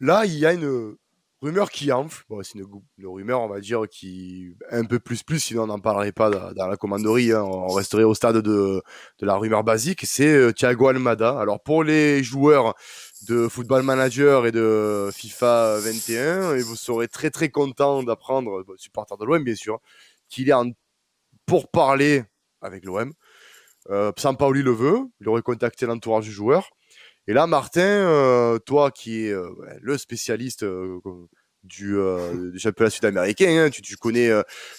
[0.00, 0.96] là, il y a une,
[1.42, 2.24] rumeur qui enfle.
[2.28, 2.66] Bon, c'est une,
[3.06, 6.66] rumeur, on va dire, qui un peu plus plus, sinon on n'en parlerait pas dans,
[6.66, 7.32] la commanderie.
[7.32, 7.42] Hein.
[7.42, 8.82] On resterait au stade de,
[9.20, 10.04] la rumeur basique.
[10.04, 11.38] C'est euh, Thiago Almada.
[11.38, 12.74] Alors pour les joueurs
[13.28, 19.16] de Football Manager et de FIFA 21, et vous serez très très content d'apprendre, supporter
[19.16, 19.80] de l'OM bien sûr,
[20.28, 20.70] qu'il est en
[21.46, 22.24] pour parler
[22.60, 23.12] avec l'OM.
[23.90, 26.70] Euh, Sampaoli le veut, il aurait contacté l'entourage du joueur.
[27.26, 29.48] Et là, Martin, euh, toi qui es euh,
[29.80, 30.98] le spécialiste euh,
[31.62, 31.96] du,
[32.52, 34.30] du, championnat sud-américain, hein, tu, tu, connais,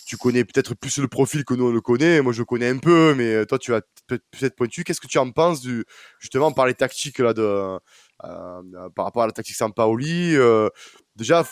[0.05, 2.21] tu connais peut-être plus le profil que nous on le connaît.
[2.21, 4.83] Moi, je le connais un peu, mais toi, tu vas peut-être pointu.
[4.83, 5.83] Qu'est-ce que tu en penses du,
[6.19, 7.79] justement par les tactiques là de,
[8.19, 10.35] par rapport à la tactique Sampaoli
[11.15, 11.43] Déjà,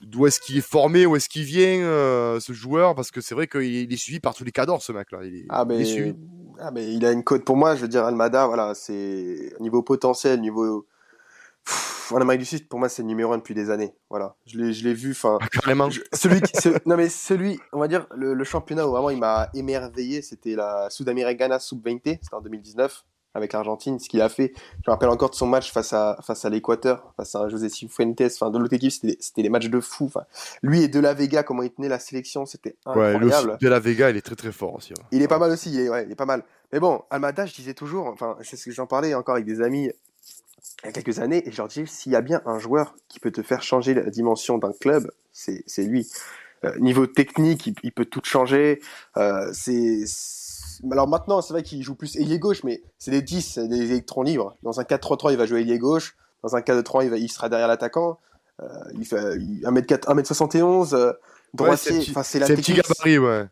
[0.00, 2.96] d'où est-ce qu'il est formé, où est-ce qu'il vient, ce joueur?
[2.96, 5.20] Parce que c'est vrai qu'il est suivi par tous les cadors, ce mec-là.
[5.22, 6.16] Il, ah, il est suivi
[6.60, 9.82] ah, mais il a une cote pour moi, je veux dire, Almada, voilà, c'est niveau
[9.82, 10.86] potentiel, niveau.
[12.10, 13.94] en Amérique du Sud, pour moi, c'est le numéro un depuis des années.
[14.10, 15.12] Voilà, je l'ai, je l'ai vu.
[15.12, 16.40] Enfin, ah, celui,
[16.86, 20.88] non mais celui, on va dire, le, championnat où vraiment il m'a émerveillé, c'était la
[20.90, 23.04] Sud-Americana Sub-20, c'était en 2019
[23.34, 24.52] avec l'Argentine, ce qu'il a fait.
[24.56, 27.68] Je me rappelle encore de son match face à, face à l'Équateur, face à José
[27.68, 30.06] Cifuentes, enfin, de l'autre équipe, c'était, des matchs de fou.
[30.06, 30.24] Enfin,
[30.62, 33.24] lui et De La Vega, comment il tenait la sélection, c'était incroyable.
[33.24, 34.94] Ouais, de La Vega, il est très très fort aussi.
[35.10, 36.44] Il est pas mal aussi, il est, ouais, il est pas mal.
[36.72, 39.60] Mais bon, Almada, je disais toujours, enfin, c'est ce que j'en parlais encore avec des
[39.60, 39.90] amis
[40.82, 42.94] il y a quelques années, et je leur disais, s'il y a bien un joueur
[43.08, 46.08] qui peut te faire changer la dimension d'un club, c'est, c'est lui.
[46.64, 48.80] Euh, niveau technique, il, il, peut tout changer.
[49.16, 50.04] Euh, c'est
[50.90, 54.22] alors maintenant, c'est vrai qu'il joue plus ailier gauche, mais c'est des 10, des électrons
[54.22, 54.56] libres.
[54.62, 56.16] Dans un 4-3-3, il va jouer ailier gauche.
[56.42, 58.18] Dans un 4-3, il, il sera derrière l'attaquant.
[58.60, 61.12] Euh, il fait 1m4, 1m71, euh,
[61.54, 61.98] droitier.
[62.10, 63.46] enfin, c'est un petit gabarit, ouais.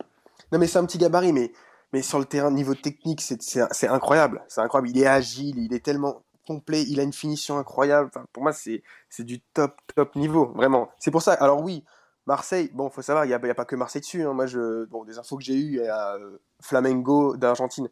[0.53, 1.53] Non, mais c'est un petit gabarit, mais,
[1.93, 4.43] mais sur le terrain, niveau technique, c'est incroyable.
[4.49, 4.90] C'est incroyable.
[4.90, 8.11] Il est agile, il est tellement complet, il a une finition incroyable.
[8.12, 8.83] Enfin, pour moi, c'est
[9.21, 10.90] du top, top niveau, vraiment.
[10.99, 11.33] C'est pour ça.
[11.35, 11.85] Alors oui,
[12.26, 14.22] Marseille, bon, faut savoir, il n'y a, pas que Marseille dessus.
[14.22, 14.33] Hein.
[14.33, 17.88] Moi, je, bon, des infos que j'ai eues, il y a euh, Flamengo d'Argentine.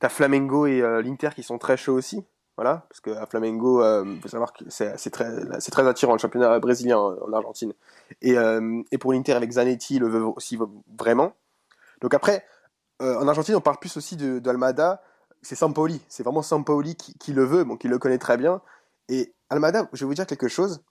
[0.00, 2.24] Tu as Flamengo et euh, l'Inter qui sont très chauds aussi.
[2.56, 6.58] Voilà, parce que à Flamengo, euh, faut savoir que c'est très, très attirant le championnat
[6.58, 7.72] brésilien en, Argentine.
[8.20, 8.34] Et,
[8.90, 10.58] et pour l'Inter, avec Zanetti, il le veut aussi
[10.98, 11.32] vraiment.
[12.02, 12.44] Donc après,
[13.00, 15.02] en Argentine, on parle plus aussi d'Almada.
[15.40, 18.60] C'est Sampaoli, c'est vraiment Sampaoli qui, qui le veut, bon, qui le connaît très bien.
[19.08, 20.84] Et Almada, je vais vous dire quelque chose.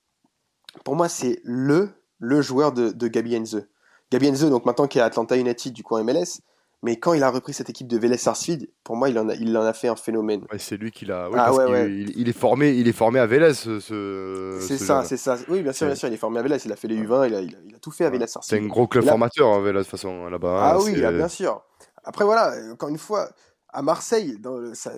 [0.84, 1.90] Pour moi, c'est le
[2.22, 3.68] le joueur de, de Gabi Enze.
[4.12, 6.40] Gabi Enze, donc maintenant qui est à Atlanta United du coin MLS,
[6.84, 9.36] mais quand il a repris cette équipe de Vélez Sarsfield, pour moi, il en a,
[9.36, 10.46] il en a fait un phénomène.
[10.58, 11.30] c'est lui qui l'a.
[11.36, 13.54] ah, ouais, il, est formé, il est formé à Vélez.
[13.54, 15.38] Ce, c'est ça, c'est ça.
[15.48, 16.58] Oui, bien sûr, bien sûr, il est formé à Vélez.
[16.66, 18.62] Il a fait les U20, il a, il a, tout fait à Vélez Sarsfield.
[18.62, 20.50] C'est un gros club formateur, hein, Vélez de toute façon là-bas.
[20.50, 21.62] Hein, ah oui, bien sûr.
[22.04, 23.30] Après voilà, encore une fois,
[23.70, 24.92] à Marseille, dans ça,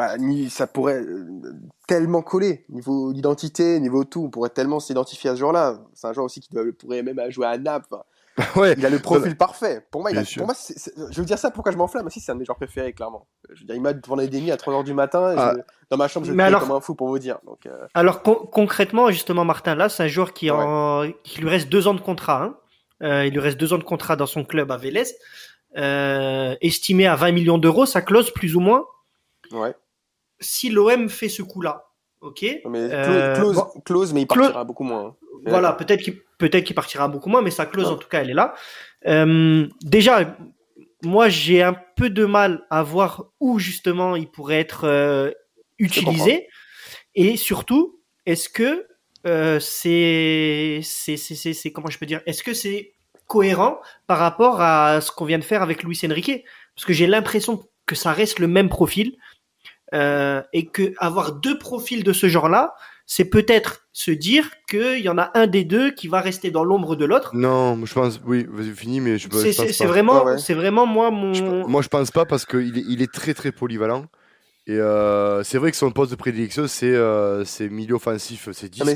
[0.00, 0.16] bah,
[0.48, 1.52] ça pourrait euh,
[1.86, 5.78] tellement coller niveau d'identité, niveau tout, on pourrait tellement s'identifier à ce joueur-là.
[5.92, 7.96] C'est un joueur aussi qui pourrait même jouer à Naples.
[8.56, 8.74] ouais.
[8.78, 9.84] Il a le profil parfait.
[9.90, 12.32] Pour moi, il a, pour moi je veux dire ça pourquoi je m'enflamme aussi, c'est
[12.32, 13.26] un des joueurs préférés, clairement.
[13.50, 15.54] Je veux dire, il m'a tourné des nuits à 3h du matin, ah.
[15.90, 17.38] dans ma chambre, je suis comme un fou pour vous dire.
[17.44, 17.86] Donc, euh.
[17.92, 21.12] Alors concrètement, justement, Martin, là, c'est un joueur qui, en...
[21.24, 22.42] qui lui reste deux ans de contrat.
[22.42, 22.56] Hein.
[23.02, 25.12] Euh, il lui reste deux ans de contrat dans son club à Vélez,
[26.62, 28.86] estimé à 20 millions d'euros, sa clause plus ou moins.
[29.52, 29.74] Ouais
[30.40, 32.44] si l'OM fait ce coup-là, ok.
[32.68, 35.06] Mais euh, close, close, mais il partira beaucoup moins.
[35.06, 35.16] Hein.
[35.46, 38.30] Voilà, peut-être qu'il peut-être qu'il partira beaucoup moins, mais sa clause en tout cas, elle
[38.30, 38.54] est là.
[39.06, 40.36] Euh, déjà,
[41.02, 45.30] moi, j'ai un peu de mal à voir où justement il pourrait être euh,
[45.78, 46.48] utilisé,
[47.14, 48.86] et surtout, est-ce que
[49.60, 52.92] c'est c'est c'est comment je peux dire, est-ce que c'est
[53.26, 56.44] cohérent par rapport à ce qu'on vient de faire avec Luis Enrique?
[56.74, 59.16] Parce que j'ai l'impression que ça reste le même profil.
[59.92, 62.74] Euh, et que avoir deux profils de ce genre-là,
[63.06, 66.62] c'est peut-être se dire qu'il y en a un des deux qui va rester dans
[66.62, 67.34] l'ombre de l'autre.
[67.34, 71.68] Non, je pense, oui, vas-y, fini, mais je, c'est, c'est, vraiment, c'est vraiment moi mon.
[71.68, 74.06] moi, je pense pas parce qu'il est, il est très très polyvalent.
[74.66, 78.84] Et euh, c'est vrai que son poste de prédilection, c'est euh, milieu offensif, c'est 10.
[78.84, 78.94] mais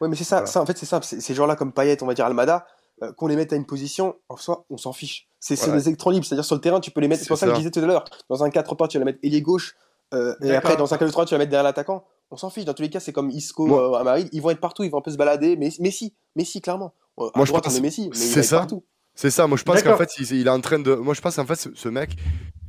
[0.00, 1.00] Ouais, mais c'est ça, ça, en fait, c'est ça.
[1.00, 2.66] Ces gens-là, comme Payet, on va dire Almada,
[3.02, 5.28] euh, qu'on les mette à une position, en soi, on s'en fiche.
[5.38, 7.22] C'est des électrons libres, c'est-à-dire sur le terrain, tu peux les mettre.
[7.22, 9.04] C'est pour ça, que je disais tout à l'heure, dans un 4 pas tu vas
[9.04, 9.76] mettre ailier gauche,
[10.14, 12.04] euh, et après, dans un 4 3 tu vas mettre derrière l'attaquant.
[12.30, 12.64] On s'en fiche.
[12.64, 14.28] Dans tous les cas, c'est comme Isco euh, à Madrid.
[14.32, 15.56] Ils vont être partout, ils vont un peu se balader.
[15.56, 16.94] Mais Messi, Messi, clairement.
[17.16, 18.58] Moi, je pense on est Messi, c'est ça.
[18.58, 18.84] partout.
[19.16, 20.94] C'est ça, moi je pense qu'en fait il, est en train de.
[20.94, 22.16] Moi je pense qu'en fait ce, mec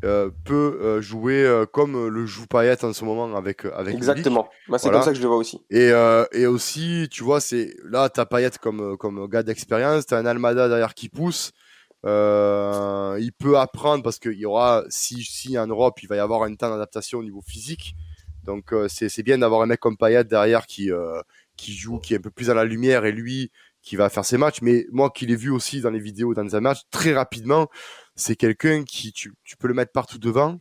[0.05, 3.93] euh, peut euh, jouer euh, comme le joue Payet en ce moment avec avec.
[3.93, 4.47] Exactement.
[4.69, 5.59] Moi c'est comme ça que je le vois aussi.
[5.69, 5.91] Et,
[6.31, 10.69] et aussi tu vois c'est là t'as Payet comme comme gars d'expérience, t'as un Almada
[10.69, 11.51] derrière qui pousse.
[12.07, 16.43] Il peut apprendre parce qu'il y aura si si en Europe il va y avoir
[16.43, 17.95] un temps d'adaptation au niveau physique.
[18.43, 20.89] Donc c'est bien d'avoir un mec comme Payet derrière qui
[21.57, 23.51] qui joue, qui est un peu plus à la lumière et lui
[23.87, 26.55] qui va faire ses matchs, mais moi qui l'ai vu aussi dans les vidéos dans
[26.55, 27.69] un match, très rapidement,
[28.15, 30.59] c'est quelqu'un qui, tu, tu, peux le mettre partout devant,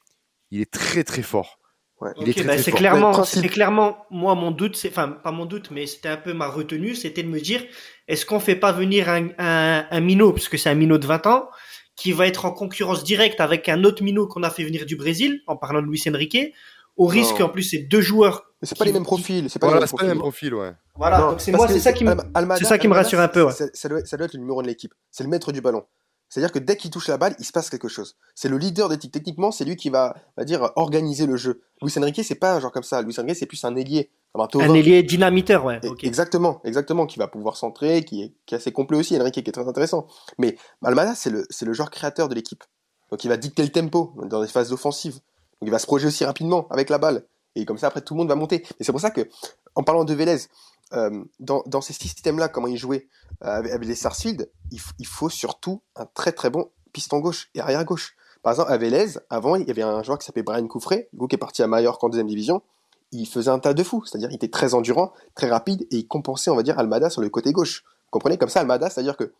[0.53, 1.56] il est très très fort.
[2.01, 2.11] Ouais.
[2.45, 6.11] Bah, c'est clairement, c'était clairement, moi mon doute, c'est, enfin pas mon doute, mais c'était
[6.11, 7.65] un peu ma retenue, c'était de me dire,
[8.07, 11.07] est-ce qu'on fait pas venir un, un, un minot, parce que c'est un minot de
[11.07, 11.49] 20 ans,
[11.97, 14.97] qui va être en concurrence directe avec un autre minot qu'on a fait venir du
[14.97, 16.53] Brésil, en parlant de Luis Enrique,
[16.97, 19.51] au risque en plus c'est deux joueurs mais c'est pas les mêmes profils.
[19.51, 19.69] C'est pas,
[20.01, 20.55] les mêmes profils.
[20.55, 20.73] Ouais.
[20.95, 22.15] Voilà, donc c'est moi, c'est ça qui me,
[22.57, 23.45] c'est ça qui me rassure un peu.
[23.45, 23.53] Ouais.
[23.53, 24.95] Ça, doit, ça, doit, être le numéro de l'équipe.
[25.11, 25.85] C'est le maître du ballon.
[26.29, 28.17] C'est-à-dire que dès qu'il touche la balle, il se passe quelque chose.
[28.35, 29.13] C'est le leader d'équipe.
[29.13, 31.63] Techniquement, c'est lui qui va, va dire, organiser le jeu.
[31.81, 33.01] Luis Enrique, c'est pas un genre comme ça.
[33.03, 34.11] Luis Enrique, c'est plus un ailier.
[34.35, 35.81] Un, un ailier dynamiteur, ouais.
[36.03, 39.19] Exactement, exactement, qui va pouvoir centrer, qui est, qui est assez complet aussi.
[39.19, 40.07] Enrique qui est très intéressant.
[40.37, 42.63] Mais Almada, c'est le, c'est le genre créateur de l'équipe.
[43.11, 45.15] Donc il va dicter le tempo dans les phases offensives.
[45.15, 47.25] Donc il va se projeter aussi rapidement avec la balle.
[47.55, 48.67] Et comme ça, après, tout le monde va monter.
[48.79, 49.27] Et c'est pour ça que,
[49.75, 50.37] en parlant de Vélez,
[50.93, 53.09] euh, dans, dans, ces systèmes-là, comment il jouait
[53.45, 57.61] euh, avec, les Sarsfield, il, il, faut surtout un très très bon piston gauche et
[57.61, 58.17] arrière gauche.
[58.43, 61.35] Par exemple, à Vélez, avant, il y avait un joueur qui s'appelait Brian Coufré, qui
[61.35, 62.63] est parti à Mallorca en deuxième division.
[63.11, 66.07] Il faisait un tas de fou, c'est-à-dire il était très endurant, très rapide, et il
[66.07, 67.83] compensait, on va dire, Almada sur le côté gauche.
[67.85, 68.39] Vous comprenez?
[68.39, 69.33] Comme ça, Almada, c'est-à-dire que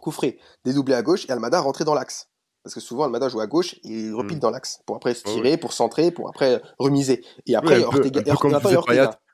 [0.00, 2.28] Coufré dédoublait à gauche et Almada rentrait dans l'axe.
[2.62, 4.40] Parce que souvent, Almada joue à gauche et il repique hmm.
[4.40, 4.80] dans l'axe.
[4.86, 7.24] Pour après se tirer, pour centrer, pour après remiser.
[7.46, 8.76] Et après, Ortega, un, peu,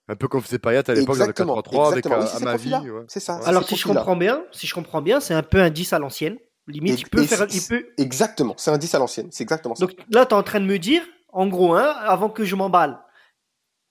[0.08, 2.72] un peu comme faisait Payet à l'époque dans le 4-3 avec Amavi.
[3.08, 3.40] C'est ça.
[3.44, 5.98] Alors, si je comprends bien, si je comprends bien, c'est un peu un 10 à
[5.98, 6.36] l'ancienne.
[6.66, 7.46] Limite, il peut faire.
[7.52, 7.84] Il peut...
[7.98, 9.28] Exactement, c'est un 10 à l'ancienne.
[9.30, 9.84] C'est exactement ça.
[9.84, 12.56] Donc là, tu es en train de me dire, en gros, hein, avant que je
[12.56, 12.98] m'emballe,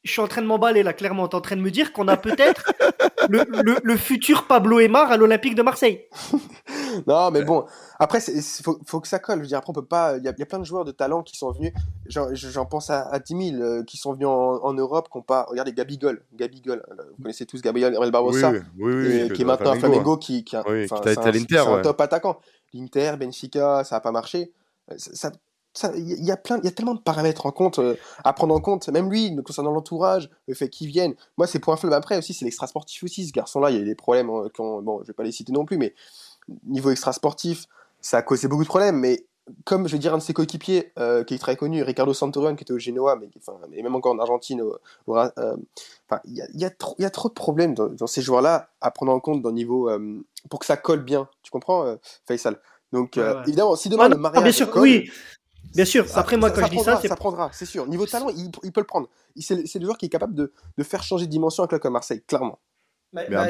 [0.03, 1.27] je suis en train de m'emballer là, clairement.
[1.27, 2.73] Tu es en train de me dire qu'on a peut-être
[3.29, 6.07] le, le, le, futur Pablo Aymar à l'Olympique de Marseille.
[7.07, 7.65] non, mais bon,
[7.99, 9.37] après, il faut, faut, que ça colle.
[9.37, 10.17] Je veux dire, après, on peut pas.
[10.17, 11.73] Il y, a plein de joueurs de talent qui sont venus.
[12.07, 15.45] J'en pense à, à 10 000 euh, qui sont venus en, Europe, qui pas.
[15.49, 16.23] Regardez Gabigol.
[16.35, 16.83] Gabigol.
[16.89, 20.63] Euh, vous connaissez tous Gabriel Barbosa, oui, qui est maintenant à Flamengo, qui, qui, a,
[20.67, 22.39] l'Inter, un, top attaquant.
[22.73, 24.51] L'Inter, Benfica, ça n'a pas marché.
[24.91, 25.31] Euh, ça,
[25.95, 27.79] il y a plein, il y a tellement de paramètres en compte
[28.23, 28.87] à prendre en compte.
[28.89, 31.15] Même lui, concernant l'entourage, le fait qu'il vienne.
[31.37, 31.95] Moi, c'est point faible.
[31.95, 33.25] Après aussi, c'est l'extra sportif aussi.
[33.25, 34.27] Ce garçon-là, il y a des problèmes.
[34.27, 35.95] bon, je vais pas les citer non plus, mais
[36.65, 37.65] niveau extra sportif,
[38.01, 39.25] ça a causé beaucoup de problèmes, mais
[39.65, 42.55] comme je vais dire un de ses coéquipiers euh, qui est très connu, Ricardo Santorum,
[42.55, 44.61] qui était au Genoa, mais, enfin, mais même encore en Argentine,
[45.09, 45.55] euh,
[46.25, 48.91] il y, a, y, a trop, y, a trop de problèmes dans, ces joueurs-là à
[48.91, 51.27] prendre en compte dans niveau euh, pour que ça colle bien.
[51.41, 51.95] Tu comprends,
[52.27, 52.59] Faisal?
[52.91, 55.09] Donc évidemment, si demain le mariage bien sûr, colle, oui.
[55.73, 56.05] Bien sûr.
[56.13, 57.87] Après, moi, quand je dis ça, ça prendra, c'est sûr.
[57.87, 59.09] Niveau talent, il, peut le prendre.
[59.39, 61.93] C'est le joueur qui est capable de, de faire changer de dimension un club comme
[61.93, 62.59] Marseille, clairement.
[63.13, 63.47] Bah, bah,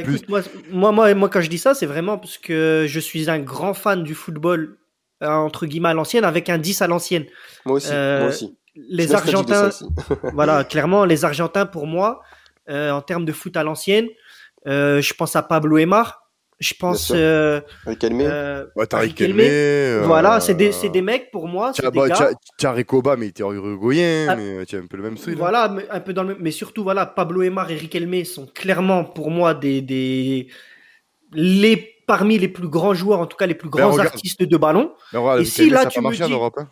[0.72, 3.74] moi, moi, moi, quand je dis ça, c'est vraiment parce que je suis un grand
[3.74, 4.78] fan du football,
[5.24, 7.26] euh, entre guillemets, à l'ancienne, avec un 10 à l'ancienne.
[7.66, 8.58] Moi aussi, euh, moi aussi.
[8.76, 9.70] Les Argentins,
[10.34, 12.22] voilà, clairement, les Argentins, pour moi,
[12.70, 14.08] euh, en termes de foot à l'ancienne,
[14.66, 16.23] je pense à Pablo Emar,
[16.64, 17.12] je pense.
[17.12, 21.72] Euh, euh, ouais, t'as euh, Voilà, c'est des, des, mecs pour moi.
[21.76, 22.08] T'as bah,
[22.72, 25.34] Ricoba, mais il était uruguayen, ah, mais tu as un peu le même style.
[25.34, 25.38] Hein.
[25.40, 29.04] Voilà, mais, un peu dans le mais surtout, voilà, Pablo Emar et Riquelme sont clairement
[29.04, 30.48] pour moi des, des.
[31.34, 34.58] Les, parmi les plus grands joueurs, en tout cas les plus ben, grands artistes de
[34.58, 34.94] ballon.
[35.12, 36.24] Ben, et si là, tu me dis.
[36.24, 36.70] En Europe, hein.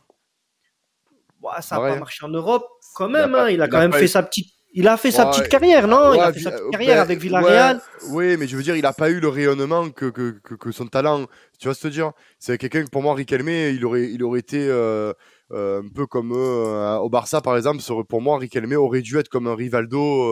[1.62, 3.38] ça n'a pas marché en Europe quand même.
[3.50, 6.14] Il a, hein, quand même fait sa petite il a fait sa petite carrière, non?
[6.14, 7.82] Il a fait sa petite carrière ben, avec Villarreal.
[8.10, 10.88] oui, mais je veux dire, il n'a pas eu le rayonnement que, que, que, son
[10.88, 11.26] talent.
[11.60, 12.14] Tu vas se dire?
[12.40, 15.14] C'est quelqu'un que pour moi, Riquelme, il aurait, il aurait été euh,
[15.52, 17.82] euh, un peu comme euh, au Barça, par exemple.
[18.08, 20.32] Pour moi, Riquelme aurait dû être comme un Rivaldo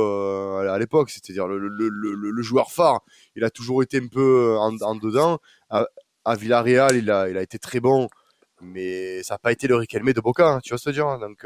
[0.59, 3.01] à l'époque, c'est-à-dire le, le, le, le, joueur phare.
[3.35, 5.39] Il a toujours été un peu en, en dedans.
[5.69, 5.85] À,
[6.23, 8.07] à, Villarreal, il a, il a été très bon,
[8.61, 11.19] mais ça n'a pas été le Riquelme de Boca, hein, tu vas se dire?
[11.19, 11.45] Donc.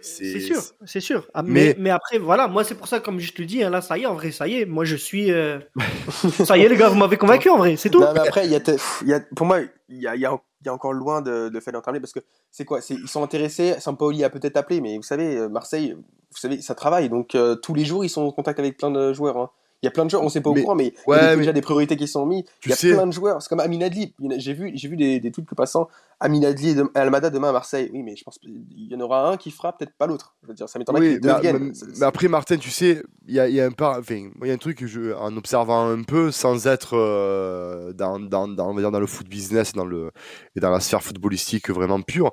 [0.00, 1.28] C'est sûr, c'est sûr.
[1.34, 3.80] Ah, mais, mais, après, voilà, moi c'est pour ça, comme je te dis, hein, là,
[3.80, 5.30] ça y est, en vrai, ça y est, moi je suis.
[5.30, 5.58] Euh,
[6.44, 8.00] ça y est, les gars, vous m'avez convaincu en vrai, c'est tout.
[8.00, 8.60] Non, mais après, y a
[9.04, 11.60] y a, pour moi, il y a, y, a, y a, encore loin de, de
[11.60, 15.02] fait d'entraîner parce que c'est quoi Ils sont intéressés, Sampaoli a peut-être appelé, mais vous
[15.02, 18.32] savez, euh, Marseille, vous savez, ça travaille, donc euh, tous les jours ils sont en
[18.32, 19.36] contact avec plein de joueurs.
[19.36, 19.50] Hein.
[19.82, 21.36] Il y a plein de joueurs, on sait pas au courant, mais il y a
[21.36, 22.44] déjà des priorités qui sont mises.
[22.64, 23.42] Il y a plein de joueurs.
[23.42, 24.14] C'est comme Amin Adli.
[24.38, 25.88] J'ai vu, j'ai vu des, des trucs passant.
[26.20, 27.90] Amin Adli et Almada demain à Marseille.
[27.92, 30.36] Oui, mais je pense qu'il y en aura un qui fera, peut-être pas l'autre.
[30.42, 31.72] Je veux dire, ça m'étonnerait oui, qu'ils deviennent.
[31.98, 33.98] Mais, après, Martin, tu sais, il y a, y a, un par...
[33.98, 38.20] enfin, y a un truc que je, en observant un peu, sans être euh, dans,
[38.20, 40.12] dans, dans, on va dire dans le foot business dans le,
[40.54, 42.30] et dans la sphère footballistique vraiment pure,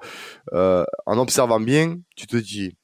[0.54, 2.76] euh, en observant bien, tu te dis,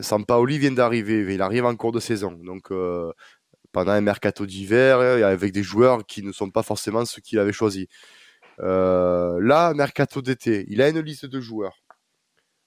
[0.00, 2.36] Sampaoli vient d'arriver, il arrive en cours de saison.
[2.44, 3.12] Donc, euh,
[3.74, 7.52] pendant un mercato d'hiver avec des joueurs qui ne sont pas forcément ceux qu'il avait
[7.52, 7.86] choisis.
[8.60, 11.82] Euh, là, mercato d'été, il a une liste de joueurs.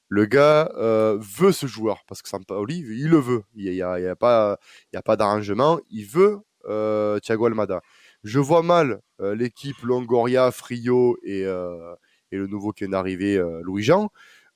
[0.10, 3.44] Le gars euh, veut ce joueur parce que Sampaoli, il le veut.
[3.56, 4.58] Il n'y a, a, pas,
[4.92, 5.80] il a pas d'arrangement.
[5.90, 7.82] Il veut euh, Thiago Almada.
[8.24, 11.96] Je vois mal euh, l'équipe Longoria, Frio et, euh,
[12.34, 14.10] et le nouveau qui vient d'arriver, Louis Jean,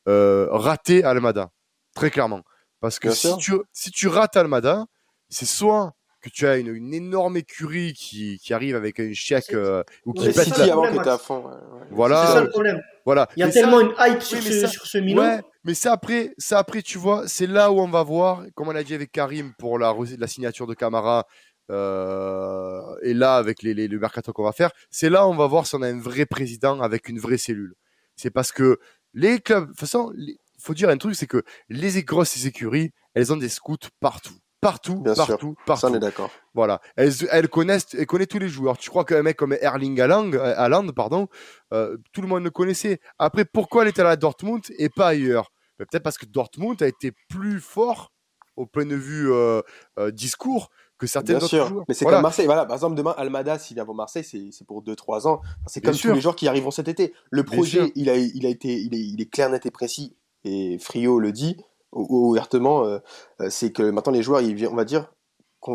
[0.05, 1.49] rater Almada.
[1.95, 2.43] Très clairement.
[2.81, 4.85] Parce que si tu, si tu rates Almada,
[5.29, 9.83] c'est soit que tu as une, énorme écurie qui, qui, arrive avec un chèque euh,
[10.05, 10.73] ou qui pète la...
[10.73, 11.43] avant que à fond.
[11.89, 12.25] Voilà.
[12.25, 12.81] C'est ça le problème.
[13.05, 13.27] Voilà.
[13.35, 16.59] Il y a tellement une hype sur, ce, sur ce Ouais, mais c'est après, ça
[16.59, 19.53] après, tu vois, c'est là où on va voir, comme on a dit avec Karim
[19.57, 21.25] pour la, la signature de Camara,
[21.71, 25.35] euh, et là avec les, les, le mercato qu'on va faire, c'est là où on
[25.35, 27.73] va voir si on a un vrai président avec une vraie cellule.
[28.15, 28.77] C'est parce que
[29.13, 32.91] les clubs, de toute façon, il faut dire un truc, c'est que les grosses écuries,
[33.15, 35.65] elles ont des scouts partout partout, Bien partout, sûr.
[35.65, 35.81] partout.
[35.81, 36.29] Ça, on est d'accord.
[36.53, 36.79] Voilà.
[36.95, 38.77] Elles, elles connaissent, elles connaissent tous les joueurs.
[38.77, 41.27] Tu crois qu'un mec comme Erling Haaland, euh, Haaland pardon,
[41.73, 42.99] euh, tout le monde le connaissait.
[43.19, 45.51] Après, pourquoi elle était à Dortmund et pas ailleurs?
[45.77, 48.11] Ben, Peut-être parce que Dortmund a été plus fort
[48.55, 49.61] au point de vue euh,
[49.97, 50.69] euh discours
[50.99, 51.83] que certaines Bien sûr.
[51.87, 52.45] Mais c'est comme Marseille.
[52.45, 55.41] Voilà, par exemple, demain, Almada, s'il vient pour Marseille, c'est pour 2-3 ans.
[55.65, 57.13] C'est comme tous les joueurs qui arriveront cet été.
[57.31, 60.15] Le projet, il a, il a été, il est, il est clair, net et précis.
[60.43, 61.57] Et Frio le dit
[61.91, 62.99] ouvertement, euh,
[63.41, 65.11] euh, c'est que maintenant les joueurs, ils, on va dire,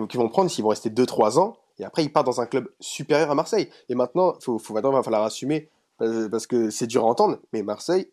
[0.09, 2.69] qu'ils vont prendre, s'ils vont rester 2-3 ans, et après ils partent dans un club
[2.81, 3.69] supérieur à Marseille.
[3.89, 7.07] Et maintenant, faut, faut maintenant, il va falloir assumer, euh, parce que c'est dur à
[7.07, 8.11] entendre, mais Marseille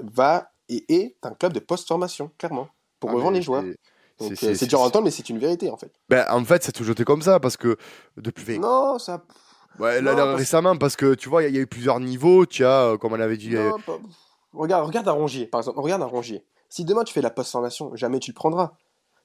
[0.00, 2.68] va et est un club de post-formation, clairement,
[3.00, 3.64] pour ah, revendre les joueurs.
[4.18, 5.92] C'est dur à entendre, mais c'est une vérité en fait.
[6.08, 7.76] Ben, en fait, c'est toujours été comme ça parce que
[8.16, 8.58] depuis.
[8.58, 9.22] Non, ça.
[9.78, 12.44] Ouais, là, récemment, parce que tu vois, il y, a eu plusieurs niveaux.
[12.44, 13.54] Tu as, comme on avait dit.
[14.52, 15.78] Regarde, regarde à Rongier, par exemple.
[15.78, 16.44] Regarde à Rongier.
[16.68, 18.72] Si demain tu fais la post-formation, jamais tu le prendras.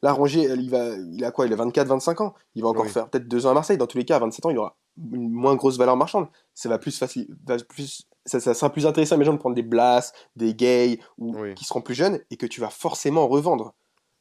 [0.02, 2.34] Là, Rongier, il, va, il a quoi Il a 24-25 ans.
[2.56, 3.78] Il va encore faire peut-être deux ans à Marseille.
[3.78, 4.76] Dans tous les cas, à 27 ans, il aura
[5.12, 6.28] une moins grosse valeur marchande.
[6.54, 7.28] Ça va plus facile,
[7.70, 11.36] plus, ça, sera plus intéressant à mes gens de prendre des Blas, des Gays, ou
[11.56, 13.74] qui seront plus jeunes et que tu vas forcément revendre.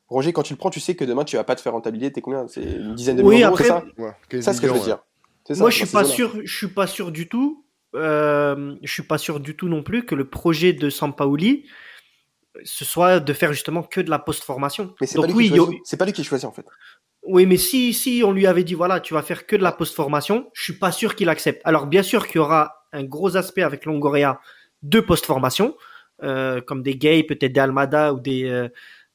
[0.08, 2.12] Rongier, quand tu le prends, tu sais que demain tu vas pas te faire rentabiliser.
[2.12, 2.46] T'es combien?
[2.46, 3.82] C'est une dizaine de millions c'est ça?
[4.30, 4.98] C'est ce que je veux dire.
[5.56, 6.36] Moi, je suis pas sûr.
[6.44, 7.64] Je suis pas sûr du tout.
[7.94, 11.66] Euh, je suis pas sûr du tout non plus que le projet de Sampaoli
[12.64, 14.94] ce soit de faire justement que de la post-formation.
[15.00, 15.52] Mais c'est pas, oui,
[15.84, 16.64] c'est pas lui qui choisit en fait.
[17.24, 19.72] Oui, mais si, si on lui avait dit voilà, tu vas faire que de la
[19.72, 21.62] post-formation, je suis pas sûr qu'il accepte.
[21.64, 24.40] Alors bien sûr qu'il y aura un gros aspect avec Longoria
[24.82, 25.76] de post-formation,
[26.22, 28.68] euh, comme des Gay, peut-être des Almada ou des euh,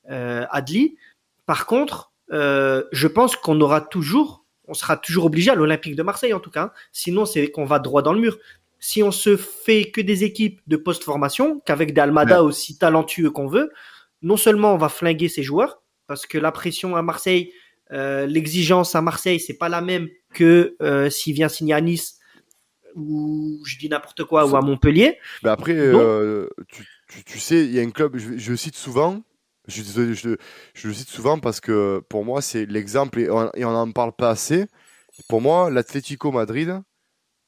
[0.10, 0.98] euh, Adli.
[1.46, 6.34] Par contre, je pense qu'on aura toujours, on sera toujours obligé à l'Olympique de Marseille
[6.34, 6.74] en tout cas.
[6.92, 8.38] Sinon, c'est qu'on va droit dans le mur
[8.80, 13.48] si on se fait que des équipes de post-formation, qu'avec des Almada aussi talentueux qu'on
[13.48, 13.72] veut,
[14.22, 17.52] non seulement on va flinguer ces joueurs, parce que la pression à Marseille,
[17.92, 22.20] euh, l'exigence à Marseille, c'est pas la même que euh, s'il vient signer à Nice
[22.96, 25.20] ou je dis n'importe quoi ou à Montpellier.
[25.44, 26.50] Mais après, euh,
[27.26, 29.22] tu, sais, il y a un club, je, cite souvent,
[29.68, 30.36] je, je,
[30.74, 34.30] je, le cite souvent parce que pour moi c'est l'exemple et on n'en parle pas
[34.30, 34.66] assez.
[35.28, 36.82] Pour moi, l'Atlético Madrid,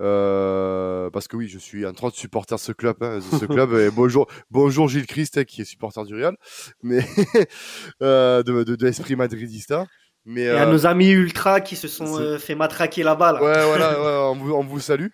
[0.01, 3.73] euh, parce que oui, je suis en train de supporter ce club, hein, ce club.
[3.73, 6.37] et bonjour, bonjour Gilles Christ hein, qui est supporter du Real,
[6.83, 7.05] mais
[8.01, 9.85] euh, de, de, de l'esprit madridista.
[10.25, 13.33] Mais, et à euh, nos amis ultra qui se sont euh, fait matraquer là-bas.
[13.33, 13.41] Là.
[13.41, 15.07] Ouais, voilà, ouais, on, vous, on vous salue.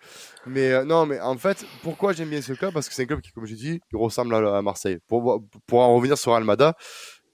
[0.48, 2.74] Mais non, mais en fait, pourquoi j'aime bien ce club?
[2.74, 4.98] Parce que c'est un club qui, comme j'ai dit, ressemble à, à, Marseille.
[5.08, 6.76] Pour, pour en revenir sur Almada,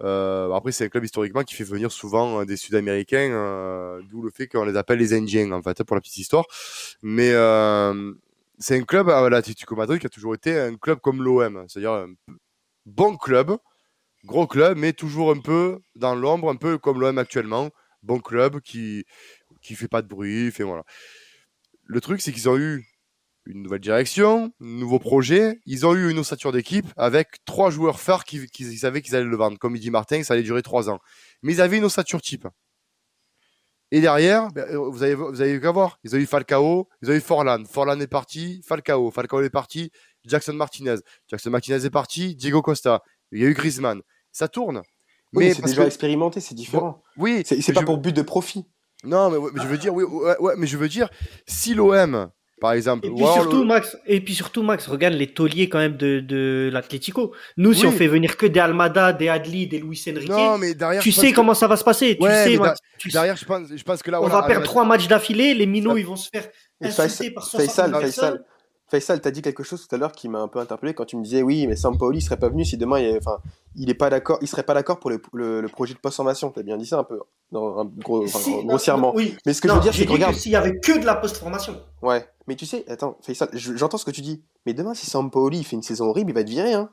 [0.04, 4.22] euh, après, c'est un club historiquement qui fait venir souvent euh, des Sud-Américains, euh, d'où
[4.22, 6.46] le fait qu'on les appelle les Indiens, en fait, pour la petite histoire.
[7.02, 7.32] Mais
[8.60, 11.94] c'est un club à l'Atlético Madrid qui a toujours été un club comme l'OM, c'est-à-dire
[11.94, 12.14] un
[12.86, 13.58] bon club,
[14.26, 17.70] gros club, mais toujours un peu dans l'ombre, un peu comme l'OM actuellement.
[18.04, 19.06] Bon club qui
[19.62, 20.84] qui fait pas de bruit, fait voilà.
[21.86, 22.86] Le truc, c'est qu'ils ont eu
[23.46, 25.60] une nouvelle direction, un nouveau projet.
[25.66, 29.26] Ils ont eu une ossature d'équipe avec trois joueurs phares qui, qui, savaient qu'ils allaient
[29.26, 29.58] le vendre.
[29.58, 31.00] Comme il dit Martin, ça allait durer trois ans.
[31.42, 32.48] Mais ils avaient une ossature type.
[33.92, 36.00] Et derrière, ben, euh, vous avez, vous avez qu'à voir.
[36.04, 37.66] Ils ont eu Falcao, ils ont eu Forlan.
[37.66, 39.12] Forlan est parti, Falcao.
[39.12, 39.92] Falcao est parti,
[40.26, 40.96] Jackson Martinez.
[41.28, 43.02] Jackson Martinez est parti, Diego Costa.
[43.32, 44.02] Il y a eu Griezmann.
[44.32, 44.82] Ça tourne.
[45.34, 47.04] mais c'est déjà expérimenté, c'est différent.
[47.18, 47.44] oui.
[47.46, 48.66] C'est pas pour but de profit.
[49.04, 51.10] Non, mais, je veux dire, oui, ouais, mais je veux dire,
[51.48, 52.30] si l'OM
[52.62, 53.08] par exemple.
[53.08, 56.70] Et puis, surtout, Max, et puis surtout, Max, regarde les tauliers quand même de, de
[56.72, 57.34] l'Atlético.
[57.58, 60.76] Nous, si on fait venir que des Almada, des Adli, des Luis Enrique, non, mais
[60.76, 62.18] derrière, tu sais comment ça va se passer.
[62.18, 62.80] tu sais, Max,
[63.12, 65.54] derrière, je pense, je pense que là, on va perdre trois matchs d'affilée.
[65.56, 66.48] Les minots, ils vont se faire
[66.82, 68.46] insulter par 60 Faisal, Faisal,
[68.92, 71.16] Faisal, t'as dit quelque chose tout à l'heure qui m'a un peu interpellé quand tu
[71.16, 73.40] me disais oui, mais Sampaoli serait pas venu si demain, il, enfin,
[73.76, 76.52] il est pas d'accord, il serait pas d'accord pour le, le, projet de post-formation.
[76.52, 77.20] T'as bien dit ça un peu,
[77.54, 78.26] dans un gros,
[78.66, 79.16] grossièrement.
[79.16, 79.38] oui.
[79.46, 81.16] Mais ce que je veux dire, c'est que regarde, s'il y avait que de la
[81.16, 81.82] post-formation.
[82.02, 85.64] Ouais, mais tu sais, attends, Faisal, j'entends ce que tu dis, mais demain, si Sampaoli
[85.64, 86.90] fait une saison horrible, il va être viré, hein.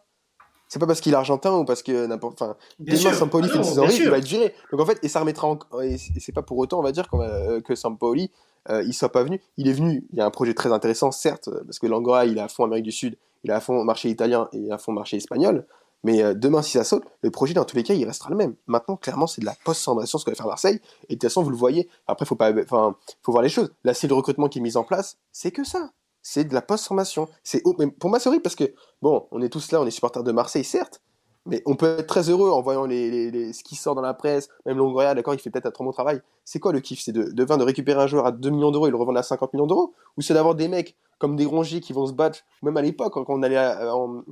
[0.68, 2.40] C'est pas parce qu'il est argentin ou parce que n'importe.
[2.40, 4.54] Enfin, demain Sampaoli fait une saison horrible, il va être viré.
[4.70, 5.58] Donc en fait, et ça remettra en...
[5.80, 8.30] et c'est pas pour autant, on va dire, euh, que Sampaoli
[8.70, 9.40] euh, il soit pas venu.
[9.56, 12.38] Il est venu, il y a un projet très intéressant, certes, parce que Langora, il
[12.38, 14.92] est à fond Amérique du Sud, il est à fond marché italien et à fond
[14.92, 15.66] marché espagnol.
[16.04, 18.36] Mais euh, demain, si ça saute, le projet, dans tous les cas, il restera le
[18.36, 18.54] même.
[18.66, 20.80] Maintenant, clairement, c'est de la post-formation, ce que va faire Marseille.
[21.08, 21.88] Et de toute façon, vous le voyez.
[22.06, 23.72] Après, faut pas, enfin, faut voir les choses.
[23.84, 25.90] La série de recrutement qui est mise en place, c'est que ça.
[26.22, 27.28] C'est de la post-formation.
[27.42, 27.62] C'est,
[27.98, 28.72] pour moi, c'est horrible parce que,
[29.02, 31.00] bon, on est tous là, on est supporters de Marseille, certes.
[31.46, 34.50] Mais on peut être très heureux en voyant les, ce qui sort dans la presse,
[34.66, 36.20] même Longoria, d'accord, il fait peut-être un trop bon travail.
[36.44, 37.00] C'est quoi le kiff?
[37.00, 39.22] C'est de, de, de récupérer un joueur à 2 millions d'euros et le revendre à
[39.22, 39.94] 50 millions d'euros?
[40.18, 43.14] Ou c'est d'avoir des mecs comme des Rongier qui vont se battre, même à l'époque,
[43.14, 44.22] quand on allait en,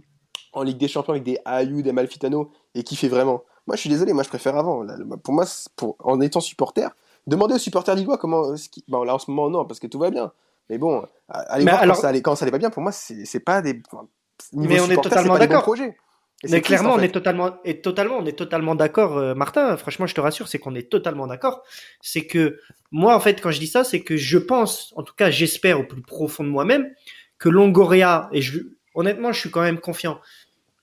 [0.62, 3.90] Ligue des Champions avec des Ayou, des Malfitano, et qui fait vraiment Moi, je suis
[3.90, 4.84] désolé, moi, je préfère avant.
[5.22, 5.44] Pour moi,
[5.76, 6.88] pour, en étant supporter,
[7.26, 8.54] demandez aux supporters lillois comment.
[8.88, 10.32] Bon, là, en ce moment, non, parce que tout va bien.
[10.68, 11.96] Mais bon, allez voir alors...
[11.96, 13.80] quand, ça allait, quand ça allait pas bien, pour moi, c'est pas des.
[14.52, 15.64] mais on est totalement d'accord.
[16.44, 19.76] Mais clairement, on est totalement, et totalement, on est totalement d'accord, euh, Martin.
[19.76, 21.62] Franchement, je te rassure, c'est qu'on est totalement d'accord.
[22.02, 25.14] C'est que moi, en fait, quand je dis ça, c'est que je pense, en tout
[25.14, 26.90] cas, j'espère au plus profond de moi-même,
[27.38, 28.60] que Longoria, et je,
[28.94, 30.20] honnêtement, je suis quand même confiant.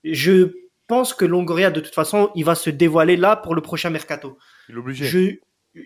[0.04, 0.52] Je
[0.86, 4.38] pense que Longoria, de toute façon, il va se dévoiler là pour le prochain mercato.
[4.68, 5.04] Il est obligé.
[5.06, 5.18] Je,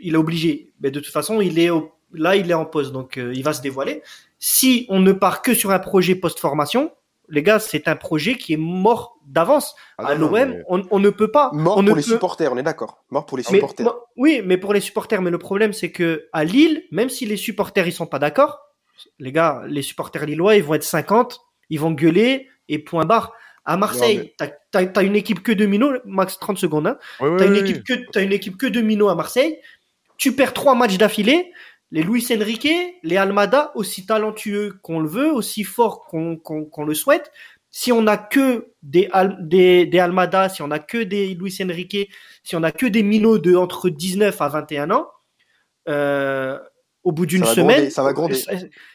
[0.03, 0.73] il est obligé.
[0.81, 1.71] Mais de toute façon, il est
[2.12, 4.03] là, il est en pause, donc euh, il va se dévoiler.
[4.39, 6.93] Si on ne part que sur un projet post-formation,
[7.29, 9.75] les gars, c'est un projet qui est mort d'avance.
[9.99, 11.51] Ah à l'OM, on, ne peut pas.
[11.53, 13.05] Mort pour les supporters, on est d'accord.
[13.11, 13.87] Mort pour les supporters.
[14.16, 15.21] oui, mais pour les supporters.
[15.21, 18.61] Mais le problème, c'est que à Lille, même si les supporters ils sont pas d'accord,
[19.19, 21.41] les gars, les supporters lillois, ils vont être 50,
[21.71, 23.33] ils vont gueuler et point barre.
[23.69, 26.87] À Marseille, tu as, une équipe que de minots, max 30 secondes.
[26.87, 26.99] Hein.
[27.21, 29.59] tu as, une équipe que, as une équipe que de minots à Marseille.
[30.16, 31.53] Tu perds trois matchs d'affilée
[31.91, 32.69] les Luis Enrique,
[33.03, 37.33] les Almada, aussi talentueux qu'on le veut, aussi forts qu'on le souhaite,
[37.71, 39.09] si on n'a que des,
[39.41, 42.11] des, Almada, si on n'a que des Luis Enrique,
[42.43, 45.09] si on n'a que des minots de entre 19 à 21 ans,
[45.89, 46.59] euh,
[47.05, 48.39] au bout d'une semaine, ça va gronder.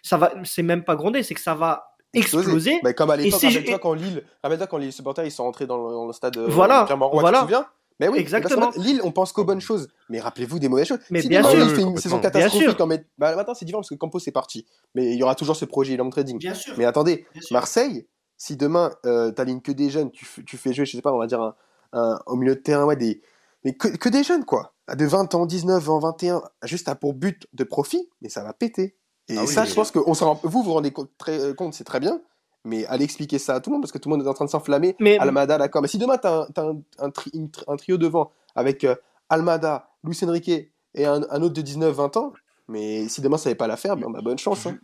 [0.02, 2.80] Ça va, c'est même pas gronder, c'est que ça va exploser.
[2.84, 4.24] Mais comme à l'époque, rappelle-toi quand Lille,
[4.70, 6.38] quand les supporters ils sont entrés dans le, stade.
[6.38, 7.30] Euh, voilà, voilà.
[7.30, 7.68] Tu te souviens?
[7.99, 8.72] Mais oui, exactement.
[8.76, 10.99] Lille, on pense qu'aux bonnes choses, mais rappelez-vous des mauvaises choses.
[11.09, 12.80] Mais bien sûr, il fait une saison catastrophique.
[12.80, 13.05] En met...
[13.18, 15.66] bah, maintenant, c'est différent parce que Campos est parti, mais il y aura toujours ce
[15.66, 16.38] projet long trading.
[16.38, 16.74] Bien sûr.
[16.78, 18.07] Mais attendez, Marseille,
[18.38, 21.20] si demain euh, t'alignes que des jeunes, tu, tu, fais jouer, je sais pas, on
[21.20, 21.53] va dire
[21.93, 23.22] un, au milieu de terrain, ouais, des,
[23.64, 27.14] mais que, que, des jeunes quoi, de 20 ans, 19 ans, 21, juste à pour
[27.14, 28.97] but de profit, mais ça va péter.
[29.30, 30.14] Et ah ça, je pense que on
[30.44, 32.20] vous vous rendez compte, très, euh, compte c'est très bien,
[32.66, 34.34] mais allez expliquer ça à tout le monde parce que tout le monde est en
[34.34, 34.96] train de s'enflammer.
[35.00, 35.18] Mais...
[35.18, 35.82] Almada, d'accord.
[35.82, 38.96] Mais si demain tu as, un, un, trio devant avec euh,
[39.30, 42.34] Almada, Luis Enrique et un, autre de 19-20 ans,
[42.68, 44.66] mais si demain ça n'avait pas la faire, ben, on a bonne chance.
[44.66, 44.78] Hein.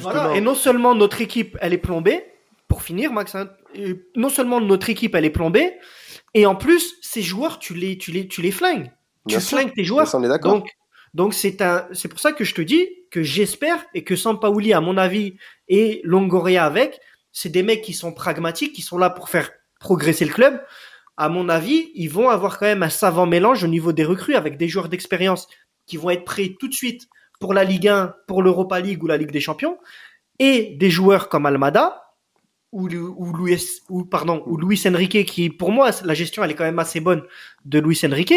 [0.00, 0.34] Voilà.
[0.36, 2.24] Et non seulement notre équipe elle est plombée,
[2.68, 3.48] pour finir, Max, hein,
[4.16, 5.74] non seulement notre équipe elle est plombée,
[6.34, 8.90] et en plus ces joueurs tu les, tu les, tu les flingues.
[9.28, 10.10] tu flingues tes joueurs.
[10.42, 10.68] Donc,
[11.14, 14.72] donc c'est un, c'est pour ça que je te dis que j'espère et que Sampaoli,
[14.72, 15.36] à mon avis,
[15.68, 17.00] et Longoria avec,
[17.32, 20.60] c'est des mecs qui sont pragmatiques, qui sont là pour faire progresser le club.
[21.16, 24.34] À mon avis, ils vont avoir quand même un savant mélange au niveau des recrues
[24.34, 25.46] avec des joueurs d'expérience
[25.86, 27.08] qui vont être prêts tout de suite
[27.38, 29.78] pour la Ligue 1, pour l'Europa League ou la Ligue des Champions,
[30.40, 32.04] et des joueurs comme Almada
[32.72, 36.54] ou, ou, Luis, ou, pardon, ou Luis Enrique, qui pour moi, la gestion elle est
[36.54, 37.22] quand même assez bonne
[37.64, 38.34] de Luis Enrique,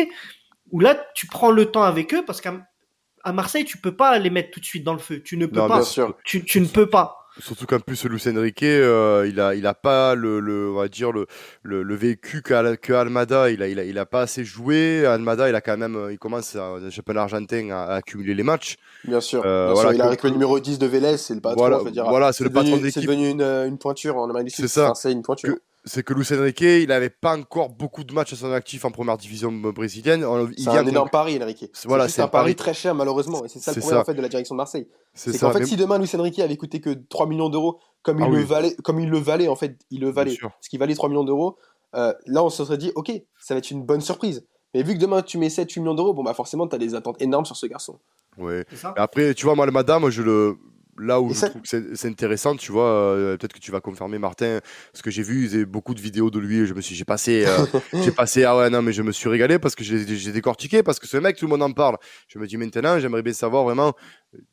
[0.72, 2.54] où là tu prends le temps avec eux parce qu'à
[3.34, 5.68] Marseille tu peux pas les mettre tout de suite dans le feu, tu ne peux
[5.68, 5.82] pas,
[6.24, 7.28] Tu, tu ne peux pas.
[7.40, 10.88] Surtout qu'en plus, Luis Enrique, euh, il a, il a pas le, le, on va
[10.88, 11.28] dire le,
[11.62, 13.52] le, le vécu que, Almada.
[13.52, 15.06] Il a, il a, il a pas assez joué.
[15.06, 18.78] Almada, il a quand même, il commence à, le championnat argentin à, accumuler les matchs.
[19.04, 19.44] Bien sûr.
[19.46, 21.60] Euh, voilà, il a avec le numéro 10 de Vélez, c'est le patron.
[21.60, 22.94] Voilà, dire, voilà c'est le patron d'équipe.
[22.94, 24.94] C'est devenu une, une pointure en Amérique C'est ça.
[24.96, 25.56] C'est une pointure
[25.88, 28.92] c'est que Luis Enrique, il n'avait pas encore beaucoup de matchs à son actif en
[28.92, 30.26] première division brésilienne.
[30.58, 31.66] C'est un énorme pari, Enrique.
[31.86, 33.44] Voilà, c'est un pari très cher, malheureusement.
[33.46, 34.88] Et c'est ça le problème en fait, de la direction de Marseille.
[35.14, 38.26] C'est qu'en fait, si demain Luis Enrique avait coûté que 3 millions d'euros, comme, il
[38.26, 40.96] ah le valait, comme il le valait, en fait, il le valait, ce qui valait
[40.96, 41.58] 3 millions d'euros,
[41.96, 44.46] euh, là, on se serait dit, ok, ça va être une bonne surprise.
[44.74, 46.96] Mais vu que demain tu mets 7-8 millions d'euros, bon, bah forcément, tu as des
[46.96, 48.00] attentes énormes sur ce garçon.
[48.38, 48.66] Ouais.
[48.96, 50.58] Après, tu vois, moi, le madame, je le
[51.00, 54.18] là où je trouve que c'est intéressant, tu vois, euh, peut-être que tu vas confirmer
[54.18, 54.60] Martin,
[54.94, 57.66] ce que j'ai vu, beaucoup de vidéos de lui, je me suis, j'ai passé, euh,
[58.04, 61.00] j'ai passé, ah ouais, non, mais je me suis régalé parce que j'ai décortiqué, parce
[61.00, 61.98] que ce mec, tout le monde en parle.
[62.28, 63.94] Je me dis maintenant, j'aimerais bien savoir vraiment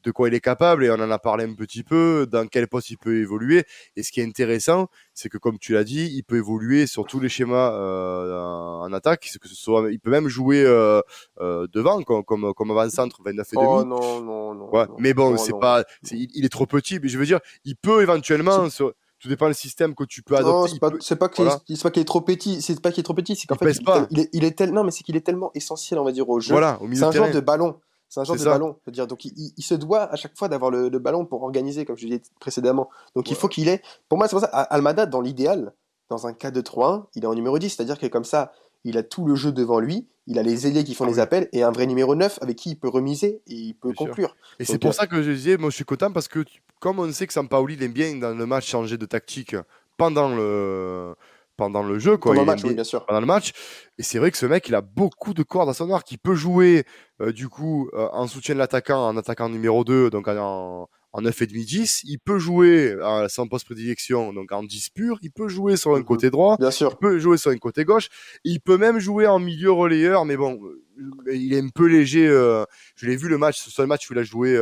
[0.02, 2.68] de quoi il est capable et on en a parlé un petit peu, dans quel
[2.68, 3.64] poste il peut évoluer.
[3.96, 7.04] Et ce qui est intéressant, c'est que comme tu l'as dit, il peut évoluer sur
[7.06, 11.00] tous les schémas euh, en attaque, que ce soit, il peut même jouer euh,
[11.40, 14.70] euh, devant comme comme, comme avant-centre 29 et oh, non non non.
[14.70, 16.98] Ouais, mais bon, c'est pas, il, est trop petit.
[17.00, 18.68] Mais je veux dire, il peut éventuellement.
[18.68, 20.78] tout dépend du système que tu peux adopter.
[20.82, 23.46] Non, c'est pas, pas qu'il est trop petit, c'est pas qu'il est trop petit, c'est
[23.46, 23.76] qu'en fait,
[24.10, 26.40] il, est, il est tellement, mais c'est qu'il est tellement essentiel, on va dire, au
[26.40, 26.52] jeu.
[26.52, 27.76] Voilà, C'est un genre de ballon.
[28.14, 28.76] C'est un genre de ballon.
[28.86, 32.06] dire, donc il, se doit à chaque fois d'avoir le, ballon pour organiser, comme je
[32.06, 32.88] disais précédemment.
[33.16, 33.82] Donc il faut qu'il ait.
[34.08, 35.72] Pour moi, c'est pour ça, Almada, dans l'idéal,
[36.10, 38.52] dans un cas de 3-1, il est en numéro 10, c'est-à-dire que comme ça,
[38.84, 41.18] il a tout le jeu devant lui, il a les ailiers qui font ah les
[41.18, 44.36] appels et un vrai numéro 9 avec qui il peut remiser et il peut conclure.
[44.60, 46.44] Et c'est pour euh, ça que je disais, moi je suis content parce que
[46.78, 49.56] comme on sait que Sampaoli aime bien dans le match changer de tactique
[49.96, 51.16] pendant le
[51.56, 52.34] pendant le jeu, quoi.
[52.34, 53.04] Pendant le match, bien sûr.
[53.06, 53.52] Pendant le match.
[53.98, 56.10] Et c'est vrai que ce mec, il a beaucoup de cordes à son arc.
[56.10, 56.84] Il peut jouer,
[57.20, 61.22] euh, du coup, euh, en soutien de l'attaquant, en attaquant numéro 2, donc en, en
[61.22, 62.00] 9,5-10.
[62.04, 65.18] Il peut jouer à son poste prédilection, donc en 10 pur.
[65.22, 66.04] Il peut jouer sur un mhm.
[66.04, 66.56] côté droit.
[66.58, 66.90] Bien sûr.
[66.92, 68.08] Il peut jouer sur un côté gauche.
[68.44, 72.26] Il peut même jouer en milieu relayeur, mais bon, euh, il est un peu léger.
[72.26, 74.58] je l'ai vu le match, ce seul match où il a joué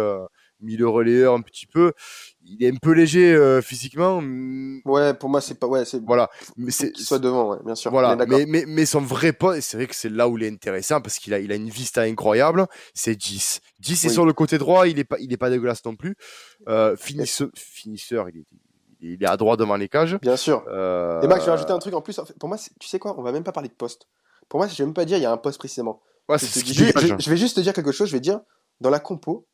[0.62, 1.92] milieu relayeur un petit peu
[2.44, 4.22] il est un peu léger euh, physiquement.
[4.84, 7.90] Ouais, pour moi c'est pas ouais, c'est voilà, mais c'est soit devant, ouais, bien sûr.
[7.90, 10.50] Voilà, mais, mais, mais son vrai poste, c'est vrai que c'est là où il est
[10.50, 13.60] intéressant parce qu'il a il a une vista incroyable, c'est 10.
[13.80, 16.16] 10 est sur le côté droit, il est pas il est pas dégueulasse non plus.
[16.68, 18.44] Euh, finisseur, finisseur, il est
[19.02, 20.18] il est à droite devant les cages.
[20.20, 20.64] Bien sûr.
[20.68, 21.20] Euh...
[21.22, 22.20] Et Max, je vais rajouter un truc en plus.
[22.38, 24.06] Pour moi, tu sais quoi On va même pas parler de poste.
[24.48, 26.00] Pour moi, je vais même pas dire il y a un poste précisément.
[26.28, 28.08] Ouais, je, je, vais juste te dire quelque chose.
[28.08, 28.40] Je vais dire
[28.80, 29.48] dans la compo,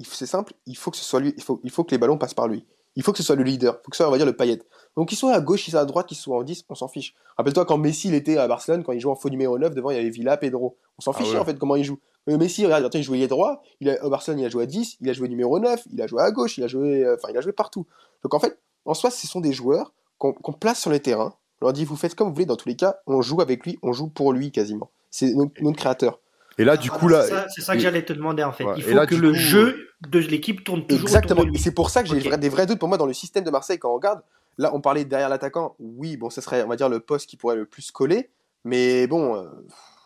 [0.00, 2.18] c'est simple, il faut que ce soit lui, il faut, il faut que les ballons
[2.18, 2.66] passent par lui.
[2.94, 4.26] Il faut que ce soit le leader, il faut que ce soit, on va dire,
[4.26, 4.66] le paillette.
[4.96, 6.88] Donc qu'il soit à gauche, qu'il soit à droite, qu'il soit en 10, on s'en
[6.88, 7.14] fiche.
[7.38, 9.90] Rappelle-toi quand Messi il était à Barcelone, quand il jouait en faux numéro 9, devant
[9.90, 10.76] il y avait Villa, Pedro.
[10.98, 11.98] On s'en ah fiche en fait comment il joue.
[12.26, 14.98] Mais Messi, regarde, il jouait droit, il a, au Barcelone il a joué à 10,
[15.00, 17.28] il a joué numéro 9, il a joué à gauche, il a joué, euh, enfin
[17.30, 17.86] il a joué partout.
[18.22, 21.34] Donc en fait, en soi, ce sont des joueurs qu'on place sur le terrain.
[21.60, 23.64] On leur dit, vous faites comme vous voulez, dans tous les cas, on joue avec
[23.64, 24.90] lui, on joue pour lui quasiment.
[25.10, 26.20] C'est notre, notre créateur.
[26.58, 27.24] Et là, du coup, là.
[27.54, 28.64] C'est ça, que j'allais te demander, en fait.
[28.76, 31.08] Il faut que le jeu de l'équipe tourne toujours.
[31.08, 31.44] Exactement.
[31.56, 33.78] C'est pour ça que j'ai des vrais doutes pour moi dans le système de Marseille
[33.78, 34.22] quand on regarde.
[34.58, 35.76] Là, on parlait derrière l'attaquant.
[35.78, 38.30] Oui, bon, ce serait, on va dire, le poste qui pourrait le plus coller.
[38.64, 39.44] Mais bon, euh,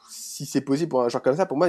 [0.08, 1.68] si c'est possible pour un joueur comme ça, pour moi,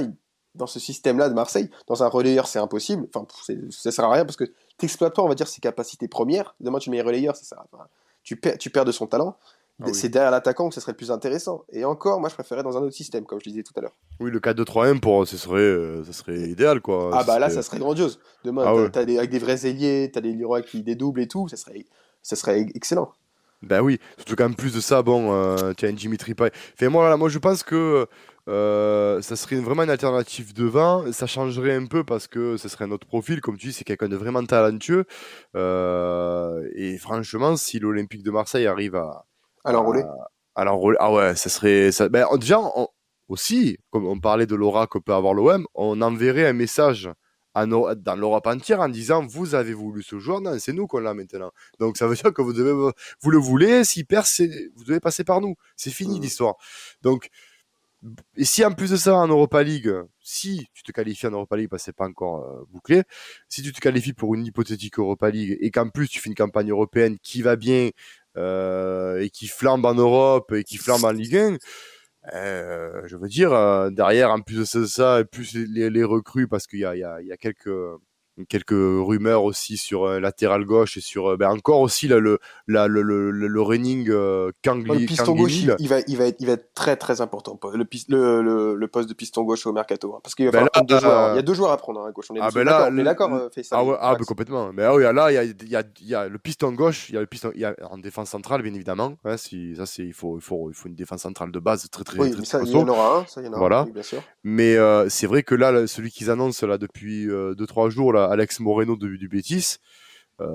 [0.55, 3.07] dans ce système-là de Marseille, dans un relayeur, c'est impossible.
[3.13, 3.25] Enfin,
[3.71, 4.53] ça sert à rien parce que tu
[4.84, 6.55] n'exploites pas, on va dire, ses capacités premières.
[6.59, 7.89] Demain, tu mets relayeur, ça sert à...
[8.23, 9.38] tu, perds, tu perds de son talent.
[9.84, 11.63] Ah c'est derrière l'attaquant que ce serait le plus intéressant.
[11.71, 13.95] Et encore, moi, je préférais dans un autre système, comme je disais tout à l'heure.
[14.19, 17.11] Oui, le 4-2-3-1, pour, ce serait, euh, ce serait idéal, quoi.
[17.13, 18.19] Ah, bah là, ça serait grandiose.
[18.43, 21.57] Demain, ah des, avec des vrais ailiers, t'as des Leroy qui dédoublent et tout, ça
[21.57, 21.86] serait,
[22.23, 23.11] ça serait excellent.
[23.61, 26.51] Ben oui, surtout même plus de ça, bon, euh, tu as Dimitri Payet.
[26.53, 28.07] Fait moi, là, moi, je pense que
[28.49, 31.11] euh, ça serait vraiment une alternative devant.
[31.11, 33.41] Ça changerait un peu parce que ce serait un autre profil.
[33.41, 35.05] Comme tu dis, c'est quelqu'un de vraiment talentueux.
[35.55, 39.25] et franchement, si l'Olympique de Marseille arrive à,
[39.68, 40.03] à l'enrouler
[40.57, 41.91] alors, ah ouais, ça serait.
[41.91, 42.09] Ça...
[42.09, 42.59] Ben, déjà,
[43.30, 47.11] aussi, comme on parlait de l'aura que peut avoir l'OM, on enverrait un message
[47.53, 50.99] à dans l'Europe entière en disant vous avez voulu ce joueur, non, c'est nous qu'on
[50.99, 51.51] l'a maintenant.
[51.80, 52.72] Donc ça veut dire que vous devez,
[53.22, 54.26] vous le voulez, s'il perd,
[54.76, 55.55] vous devez passer par nous.
[55.76, 56.22] C'est fini mmh.
[56.22, 56.55] l'histoire.
[57.01, 57.30] Donc,
[58.36, 59.91] et si en plus de ça en Europa League,
[60.22, 63.03] si tu te qualifies en Europa League parce que c'est pas encore euh, bouclé,
[63.49, 66.36] si tu te qualifies pour une hypothétique Europa League et qu'en plus tu fais une
[66.36, 67.89] campagne européenne qui va bien,
[68.38, 71.57] euh, et qui flambe en Europe et qui flambe en Ligue 1,
[72.33, 76.47] euh, je veux dire, euh, derrière, en plus de ça, et plus les, les recrues,
[76.47, 77.69] parce qu'il y a, il y, a, il y a quelques
[78.45, 82.39] quelques rumeurs aussi sur euh, latéral gauche et sur euh, ben encore aussi là, le,
[82.67, 86.38] la, le, le, le running euh, Kangli, le piston gauche il, va, il, va être,
[86.39, 87.59] il va être très très important.
[87.73, 91.33] Le, le, le, poste de piston gauche au mercato hein, parce qu'il ben deux joueurs
[91.33, 93.29] il y a deux joueurs à prendre à gauche on est, ah ben là, d'accord
[93.71, 94.71] ah, ouais, ah ben complètement.
[94.73, 96.71] Mais ah oui là il y a, il y, a, il y a le piston
[96.71, 99.38] gauche il y a le piston il y a en défense centrale bien évidemment hein,
[99.38, 102.03] si, ça c'est il faut, il faut il faut une défense centrale de base très
[102.03, 103.85] très, oui, très, ça, il y en aura un ça y en aura voilà.
[103.91, 104.21] bien sûr.
[104.43, 104.77] Mais
[105.09, 109.07] c'est vrai que là celui qu'ils annoncent là depuis 2-3 jours là Alex Moreno de
[109.07, 109.78] du Bétis.
[110.39, 110.45] Euh,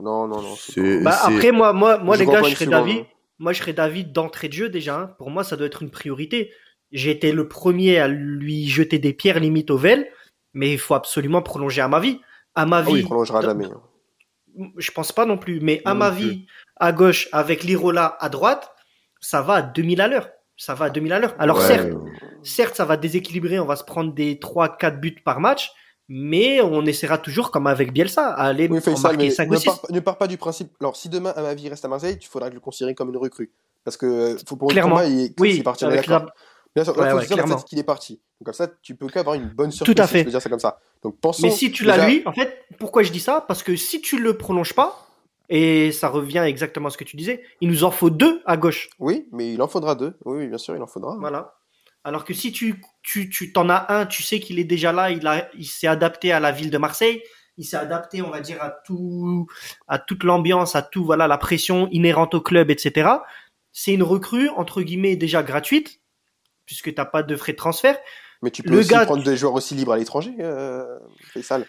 [0.00, 0.54] non, non, non.
[1.02, 3.00] Bah, après, moi, moi, moi les gars, je serais d'avis.
[3.00, 3.06] Hein.
[3.38, 4.98] Moi, je serais d'avis d'entrée de jeu déjà.
[4.98, 5.06] Hein.
[5.18, 6.52] Pour moi, ça doit être une priorité.
[6.90, 10.08] J'ai été le premier à lui jeter des pierres limite au Vel,
[10.52, 12.20] mais il faut absolument prolonger à ma vie.
[12.54, 12.98] À ma ah vie.
[12.98, 13.66] il prolongera jamais.
[13.66, 13.80] Hein.
[14.76, 16.46] Je pense pas non plus, mais à ma vie,
[16.76, 18.74] à gauche, avec l'Irola à droite,
[19.20, 20.28] ça va à 2000 à l'heure.
[20.58, 21.34] Ça va à 2000 à l'heure.
[21.38, 21.88] Alors certes,
[22.42, 25.72] certes, ça va déséquilibrer, on va se prendre des 3-4 buts par match,
[26.14, 30.00] mais on essaiera toujours, comme avec Bielsa, à aller oui, marquer 5 ne, pars, ne
[30.00, 30.70] pars pas du principe.
[30.78, 33.50] Alors, si demain Amavi reste à Marseille, il faudra le considérer comme une recrue.
[33.82, 34.96] Parce que euh, faut pour clairement.
[34.96, 35.86] Moi, il, oui, parti.
[35.86, 36.02] Bien
[36.84, 37.24] sûr, ouais, ouais,
[37.66, 38.20] qu'il est parti.
[38.38, 39.94] Donc comme ça, tu peux qu'avoir une bonne surprise.
[39.94, 40.18] Tout à fait.
[40.18, 40.80] je peux dire ça comme ça.
[41.02, 41.46] Donc pensons.
[41.46, 43.42] Mais si tu l'as lui, en fait, pourquoi je dis ça?
[43.48, 45.08] Parce que si tu le prolonges pas,
[45.48, 48.58] et ça revient exactement à ce que tu disais, il nous en faut deux à
[48.58, 48.90] gauche.
[48.98, 50.14] Oui, mais il en faudra deux.
[50.26, 51.16] Oui, bien sûr, il en faudra.
[51.18, 51.54] Voilà.
[52.04, 55.10] Alors que si tu tu tu t'en as un, tu sais qu'il est déjà là,
[55.10, 57.22] il a il s'est adapté à la ville de Marseille,
[57.56, 59.46] il s'est adapté, on va dire à tout
[59.86, 63.08] à toute l'ambiance, à tout voilà la pression inhérente au club, etc.
[63.72, 66.00] C'est une recrue entre guillemets déjà gratuite
[66.66, 67.98] puisque t'as pas de frais de transfert.
[68.42, 70.98] Mais tu peux aussi prendre des joueurs aussi libres à l'étranger, euh,
[71.42, 71.66] sale.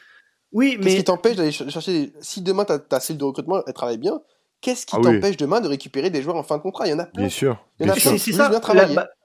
[0.51, 3.73] Oui, mais qu'est-ce qui t'empêche d'aller chercher Si demain ta, ta cellule de recrutement elle
[3.73, 4.21] travaille bien,
[4.63, 6.87] qu'est-ce qui ah t'empêche demain de récupérer des joueurs en fin de contrat?
[6.87, 7.23] Il y en a plein.
[7.23, 7.57] Bien sûr.
[7.79, 8.49] Il y en a C'est ça.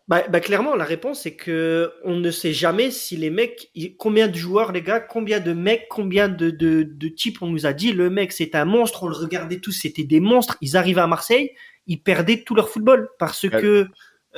[0.09, 4.27] Bah, bah, clairement, la réponse c'est que on ne sait jamais si les mecs, combien
[4.27, 7.75] de joueurs les gars, combien de mecs, combien de, de, de types on nous a
[7.75, 10.57] dit le mec c'est un monstre, on le regardait tous, c'était des monstres.
[10.63, 11.51] Ils arrivaient à Marseille,
[11.87, 13.87] ils perdaient tout leur football parce que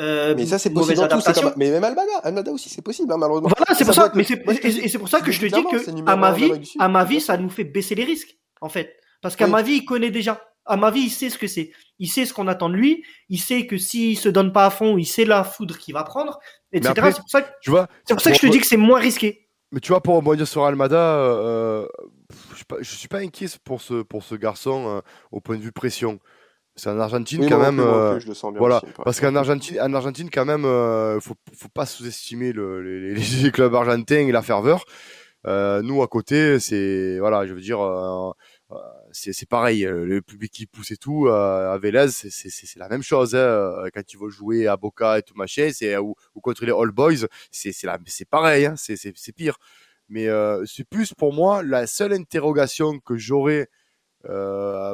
[0.00, 3.16] euh, mais ça c'est possible dans tout, mais même Almada, Almada aussi c'est possible hein,
[3.16, 3.50] malheureusement.
[3.56, 6.10] Voilà, c'est pour ça, mais c'est et c'est pour ça que je te dis que
[6.10, 9.36] à ma vie, à ma vie, ça nous fait baisser les risques en fait, parce
[9.36, 11.72] qu'à ma vie, il connaît déjà à ma vie, il sait ce que c'est.
[11.98, 13.04] Il sait ce qu'on attend de lui.
[13.28, 16.04] Il sait que s'il se donne pas à fond, il sait la foudre qu'il va
[16.04, 16.38] prendre,
[16.72, 16.94] etc.
[16.96, 18.76] C'est pour ça que, tu vois, c'est pour ça que je te dis que c'est
[18.76, 19.48] moins risqué.
[19.72, 21.86] Mais tu vois, pour rebondir sur Almada, euh,
[22.52, 25.00] je, suis pas, suis pas inquiet pour ce, pour ce garçon euh,
[25.30, 26.18] au point de vue pression.
[26.76, 27.80] C'est en Argentine quand même.
[27.80, 28.18] Euh,
[28.56, 30.62] voilà, parce qu'en Argentine, en Argentine quand même,
[31.20, 34.84] faut, faut pas sous-estimer le, les, les, clubs argentins et la ferveur.
[35.44, 37.80] nous à côté, c'est voilà, je veux dire
[39.12, 43.02] c'est pareil, euh, le public qui pousse et tout, euh, à Vélez, c'est la même
[43.02, 43.34] chose.
[43.34, 46.72] Hein, euh, quand tu vas jouer à Boca et tout machin, ou, ou, contre les
[46.72, 49.56] All Boys, c'est pareil, hein, c'est pire.
[50.08, 50.26] Mais
[50.66, 53.68] c'est plus pour moi la seule interrogation que j'aurais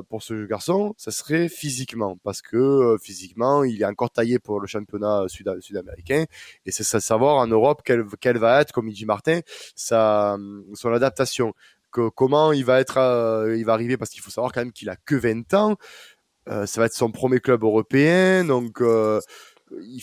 [0.08, 4.66] pour ce garçon, ça serait physiquement, parce que physiquement, il est encore taillé pour le
[4.66, 6.26] championnat sud-américain,
[6.64, 9.40] et c'est savoir en Europe quelle, quelle va être, comme il dit Martin,
[9.74, 10.36] sa,
[10.74, 11.54] son adaptation
[12.14, 14.88] comment il va être, euh, il va arriver parce qu'il faut savoir quand même qu'il
[14.88, 15.76] a que 20 ans.
[16.49, 19.20] Euh, ça va être son premier club européen, donc euh,
[19.72, 20.01] il,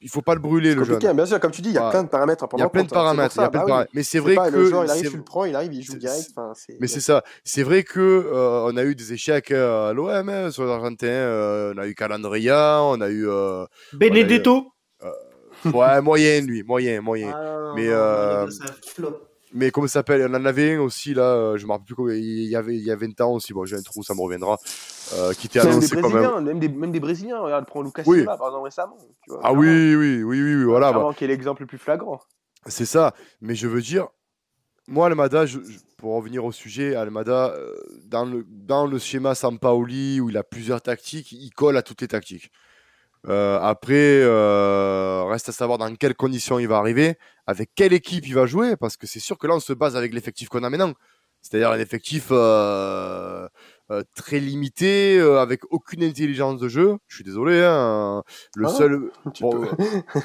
[0.00, 0.98] il faut pas le brûler le jeune.
[0.98, 2.66] Bien sûr, comme tu dis, il y a plein de paramètres à prendre Il y
[2.66, 3.34] a plein de paramètres.
[3.34, 3.90] plein de paramètres.
[3.92, 5.96] Mais c'est vrai que le joueur, il arrive, tu le prends, il arrive, il joue
[5.96, 6.30] direct.
[6.80, 7.24] mais c'est ça.
[7.44, 8.30] C'est vrai que
[8.64, 11.72] on a eu des échecs à l'OM hein, sur les Argentins.
[11.74, 13.26] on a eu Calandria, on a eu
[13.92, 14.72] Benedetto.
[15.64, 17.32] ouais, moyen lui, moyen, moyen.
[17.34, 17.88] Ah, mais
[19.52, 20.26] mais comment ça s'appelle?
[20.28, 22.74] On en avait un aussi là, euh, je me rappelle plus comment il y avait
[22.74, 23.52] il y a 20 ans aussi.
[23.52, 24.58] Bon, j'ai un trou, ça me reviendra.
[25.14, 26.44] Euh, qui était annoncé quand même.
[26.44, 27.40] Même des, même des Brésiliens.
[27.40, 28.18] Regarde, prends Lucas oui.
[28.18, 28.98] Silva par exemple récemment.
[29.22, 30.92] Tu vois, ah oui, oui, oui, oui, oui, voilà.
[30.92, 31.10] Bah.
[31.16, 32.20] qui est l'exemple le plus flagrant.
[32.66, 33.14] C'est ça.
[33.40, 34.08] Mais je veux dire,
[34.88, 35.58] moi, Almada, je,
[35.96, 37.74] pour revenir au sujet, Almada, euh,
[38.04, 42.00] dans le, dans le schéma Sampaoli où il a plusieurs tactiques, il colle à toutes
[42.00, 42.50] les tactiques.
[43.28, 47.16] Euh, après, euh, reste à savoir dans quelles conditions il va arriver,
[47.46, 49.96] avec quelle équipe il va jouer, parce que c'est sûr que là, on se base
[49.96, 50.92] avec l'effectif qu'on a maintenant.
[51.42, 53.46] C'est-à-dire un effectif euh,
[53.90, 56.96] euh très limité, euh, avec aucune intelligence de jeu.
[57.06, 57.62] Je suis désolé.
[57.62, 58.22] Hein,
[58.56, 59.10] le ah seul.
[59.40, 59.68] Bon,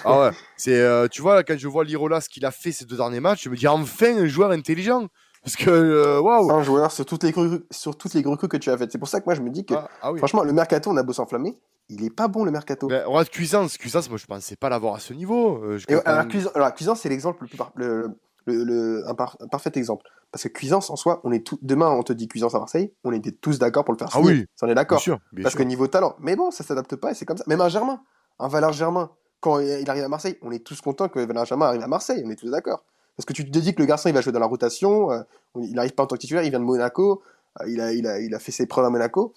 [0.05, 0.31] ah ouais.
[0.57, 3.43] C'est, tu vois, quand je vois Lirola ce qu'il a fait ces deux derniers matchs,
[3.43, 5.07] je me dis enfin un joueur intelligent.
[5.43, 6.51] Parce que waouh.
[6.51, 7.33] Un joueur sur toutes les
[7.71, 8.91] sur toutes les recrues que tu as faites.
[8.91, 10.97] C'est pour ça que moi je me dis que ah, ah franchement le mercato on
[10.97, 11.57] a beau s'enflammer,
[11.91, 12.87] il est pas bon le mercato.
[12.87, 15.61] Ben, regarde Cuisance, Cuisance, moi je pensais pas l'avoir à ce niveau.
[15.63, 18.15] Euh, alors, Cuisance, c'est l'exemple le plus le,
[18.45, 20.05] le, un, parfait exemple.
[20.31, 22.93] Parce que Cuisance en soi, on est tout, demain on te dit Cuisance à Marseille,
[23.03, 24.31] on était tous d'accord pour le faire ah signer.
[24.31, 24.45] Oui.
[24.55, 25.03] Ça, on est d'accord.
[25.43, 26.15] Parce que niveau talent.
[26.19, 27.43] Mais bon, ça s'adapte pas et c'est comme ça.
[27.47, 28.01] Même un Germain,
[28.39, 29.11] un Valère Germain,
[29.41, 32.23] quand il arrive à Marseille, on est tous contents que Valère Germain arrive à Marseille,
[32.25, 32.85] on est tous d'accord.
[33.17, 35.21] Parce que tu te dis que le garçon, il va jouer dans la rotation, euh,
[35.55, 37.21] il n'arrive pas en tant que titulaire, il vient de Monaco,
[37.59, 39.33] euh, il, a, il, a, il a fait ses preuves à Monaco.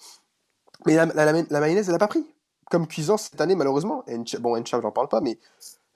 [0.85, 2.25] Mais la, la, mayonnaise, elle n'a pas pris.
[2.69, 4.03] Comme Cuisance cette année, malheureusement.
[4.39, 5.37] bon, Encham, j'en parle pas, mais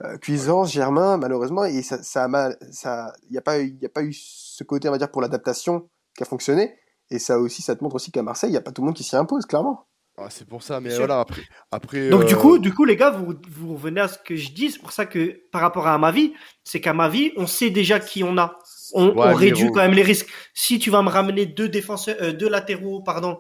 [0.03, 3.78] euh, Cuisance, Germain, malheureusement, et ça, ça a mal, ça, il n'y a pas il
[3.86, 6.78] a pas eu ce côté, on va dire, pour l'adaptation qui a fonctionné.
[7.11, 8.88] Et ça aussi, ça te montre aussi qu'à Marseille, il n'y a pas tout le
[8.88, 9.88] monde qui s'y impose, clairement.
[10.22, 11.43] Ah, c'est pour ça, mais voilà, après.
[11.72, 14.36] après Donc, du, euh, coup, du coup, les gars, vous, vous revenez à ce que
[14.36, 14.72] je dis.
[14.72, 17.70] C'est pour ça que, par rapport à ma vie, c'est qu'à ma vie, on sait
[17.70, 18.57] déjà qui on a.
[18.93, 20.28] On, réduit quand même les risques.
[20.53, 23.39] Si tu vas me ramener deux défenseurs, euh, deux latéraux, pardon,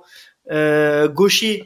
[0.51, 1.65] euh, gauchers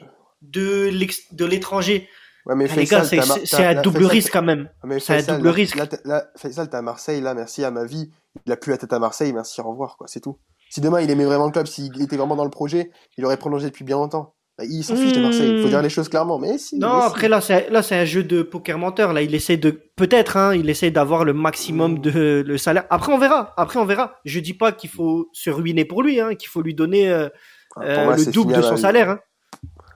[0.51, 2.07] de l'étranger.
[2.45, 4.69] Ouais, mais les gars, c'est un double risque quand même.
[4.99, 5.77] C'est un double risque.
[6.05, 8.11] Là, Faisal, t'es à Marseille, là, merci à ma vie.
[8.45, 10.39] Il a plus la tête à Marseille, merci, au revoir, quoi, c'est tout.
[10.69, 13.37] Si demain il aimait vraiment le club, s'il était vraiment dans le projet, il aurait
[13.37, 14.33] prolongé depuis bien longtemps.
[14.57, 15.51] Bah, il s'en fiche de Marseille.
[15.55, 16.37] Il faut dire les choses clairement.
[16.37, 16.77] Mais si.
[16.77, 19.13] Non, après là, c'est là, c'est un jeu de poker menteur.
[19.13, 22.85] Là, il essaie de peut-être, hein, il essaie d'avoir le maximum de le salaire.
[22.89, 23.53] Après, on verra.
[23.57, 24.15] Après, on verra.
[24.25, 27.29] Je dis pas qu'il faut se ruiner pour lui, hein, qu'il faut lui donner euh,
[27.77, 29.09] ah, euh, le double de son salaire.
[29.09, 29.19] Hein.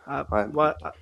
[0.07, 0.25] Ah,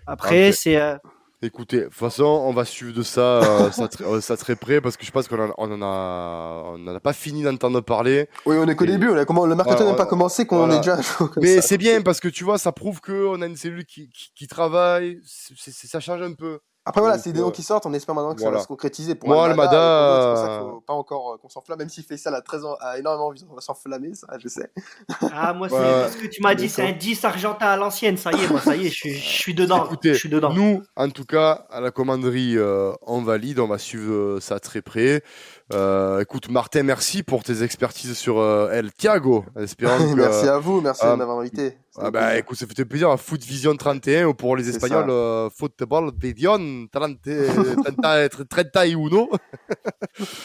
[0.07, 0.77] après, c'est.
[0.77, 0.97] Euh,
[1.41, 4.81] Écoutez, de toute façon, on va suivre de ça, euh, ça, euh, ça, très près
[4.81, 8.29] parce que je pense qu'on en, on en a, on a pas fini d'entendre parler.
[8.45, 9.09] Oui, on est qu'au début.
[9.09, 10.97] On a comment, le mercato n'a pas commencé qu'on est déjà.
[11.37, 14.31] Mais c'est bien parce que tu vois, ça prouve qu'on a une cellule qui, qui,
[14.33, 15.19] qui travaille.
[15.25, 16.59] c'est ça change un peu.
[16.87, 19.15] Après voilà, c'est des noms qui sortent, on espère maintenant que ça va se concrétiser
[19.15, 20.33] pour Moi, Almada.
[20.33, 22.99] Almada faut pas encore euh, qu'on s'enflamme, même s'il fait ça à 13 ans, a
[22.99, 24.69] énormément envie, on va s'enflammer, ça, je sais.
[25.33, 28.31] Ah, moi, c'est parce que tu m'as dit, c'est un 10 argentin à l'ancienne, ça
[28.33, 29.85] y est, moi, ça y est, je, suis dedans.
[29.85, 30.53] Écoutez, je suis dedans.
[30.53, 34.59] Nous, en tout cas, à la commanderie, euh, on valide, on va suivre euh, ça
[34.59, 35.23] très près.
[35.73, 39.45] Euh, écoute, Martin, merci pour tes expertises sur euh, El Thiago.
[39.55, 41.79] merci à vous, merci de euh, m'avoir invité.
[41.97, 43.19] Ah bah, écoute, ça fait plaisir.
[43.19, 47.17] Foot Vision 31 ou pour les Espagnols, euh, Football Vision 30,
[48.49, 48.93] 31.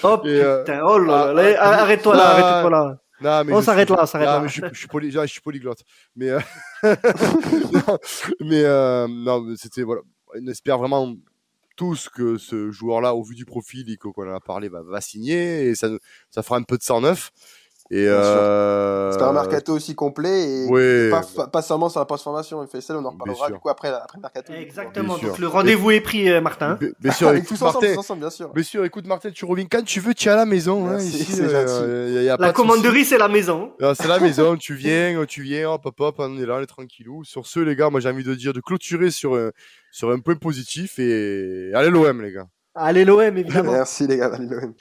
[0.02, 2.98] oh putain, oh là là, ah, arrête-toi là, arrête-toi là.
[3.22, 4.40] Non, mais on s'arrête là, on s'arrête là.
[4.40, 5.82] Mais je, je, suis poly, je, suis polyglotte.
[6.16, 6.30] Mais,
[6.82, 7.98] non,
[8.40, 8.62] mais
[9.06, 10.00] non, c'était voilà.
[10.34, 11.14] On espère vraiment
[11.80, 15.68] tous que ce joueur-là, au vu du profil et qu'on en a parlé, va, signer
[15.68, 15.88] et ça,
[16.30, 17.30] ça fera un peu de sang neuf.
[17.93, 19.11] Et euh...
[19.11, 22.62] C'est un mercato aussi complet et pas, pas, seulement sur la post-formation.
[22.62, 24.53] Il fait ça, on en reparlera du coup après, après le mercato.
[24.53, 25.18] Exactement.
[25.18, 26.78] Donc le rendez-vous est pris, euh, Martin.
[27.01, 28.53] Bien, sûr, écoute, tous Martin, ensemble, bien sûr.
[28.53, 30.86] Bien sûr, écoute Martin, tu reviens quand tu veux, tu es à la maison.
[30.86, 33.72] Hein, ici, euh, y a la commanderie, c'est la maison.
[33.80, 34.57] C'est la maison.
[34.57, 37.24] tu viens, tu viens, hop, hop, hop, on est là, on est tranquillou.
[37.24, 39.36] Sur ce, les gars, moi j'ai envie de dire de clôturer sur
[39.91, 42.47] sur un point positif et allez l'OM les gars.
[42.76, 43.72] Allez l'OM évidemment.
[43.72, 44.74] Merci les gars, allez l'OM.